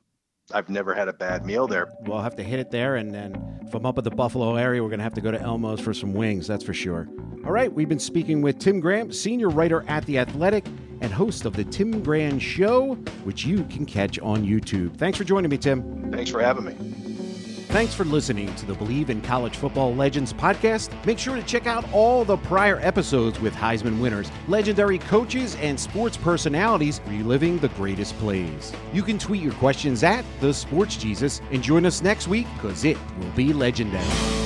I've 0.53 0.69
never 0.69 0.95
had 0.95 1.09
a 1.09 1.13
bad 1.13 1.45
meal 1.45 1.67
there. 1.67 1.89
we'll 2.03 2.21
have 2.21 2.37
to 2.37 2.43
hit 2.43 2.61
it 2.61 2.71
there. 2.71 2.97
And 2.97 3.13
then 3.13 3.61
if 3.67 3.75
I'm 3.75 3.85
up 3.85 3.99
at 3.99 4.05
the 4.05 4.11
Buffalo 4.11 4.57
area, 4.57 4.83
we're 4.83 4.89
going 4.89 5.01
to 5.01 5.05
have 5.05 5.15
to 5.15 5.21
go 5.21 5.31
to 5.31 5.41
Elmo's 5.41 5.81
for 5.81 5.93
some 5.93 6.15
wings. 6.15 6.47
That's 6.47 6.65
for 6.65 6.75
sure. 6.75 7.09
All 7.45 7.53
right. 7.53 7.73
We've 7.73 7.89
been 7.89 7.99
speaking 7.99 8.43
with 8.43 8.59
Tim 8.59 8.81
Graham, 8.81 9.13
senior 9.13 9.49
writer 9.49 9.85
at 9.89 10.05
The 10.07 10.19
Athletic, 10.19 10.67
and 11.01 11.13
host 11.13 11.47
of 11.47 11.55
The 11.55 11.65
Tim 11.65 12.03
Graham 12.03 12.39
Show, 12.39 12.95
which 13.25 13.45
you 13.45 13.65
can 13.65 13.87
catch 13.87 14.19
on 14.21 14.45
YouTube. 14.45 14.97
Thanks 14.97 15.19
for 15.19 15.25
joining 15.25 15.51
me, 15.51 15.59
Tim. 15.59 16.13
Thanks 16.13 16.31
for 16.31 16.41
having 16.41 16.65
me. 16.65 17.06
Thanks 17.77 17.93
for 17.93 18.07
listening 18.07 18.55
to 18.55 18.65
the 18.65 18.73
Bleav 18.73 19.11
in 19.11 19.21
College 19.21 19.55
Football 19.55 19.95
Legends 19.95 20.33
podcast. 20.33 20.89
Make 21.05 21.19
sure 21.19 21.37
to 21.37 21.43
check 21.43 21.67
out 21.67 21.85
all 21.93 22.25
the 22.25 22.39
prior 22.39 22.81
episodes 22.81 23.39
with 23.39 23.55
Heisman 23.55 24.01
winners, 24.01 24.33
legendary 24.49 24.97
coaches, 24.99 25.57
and 25.57 25.79
sports 25.79 26.17
personalities 26.17 27.03
reliving 27.07 27.59
the 27.59 27.69
greatest 27.69 28.17
plays. 28.17 28.73
You 28.95 29.03
can 29.03 29.19
tweet 29.19 29.43
your 29.43 29.53
questions 29.53 30.03
at 30.05 30.25
the 30.41 30.55
Sports 30.55 30.97
Jesus 30.97 31.43
and 31.51 31.63
join 31.63 31.85
us 31.85 32.01
next 32.01 32.29
week 32.29 32.47
because 32.55 32.87
it 32.87 32.97
will 33.19 33.31
be 33.33 33.53
legendary. 33.53 34.46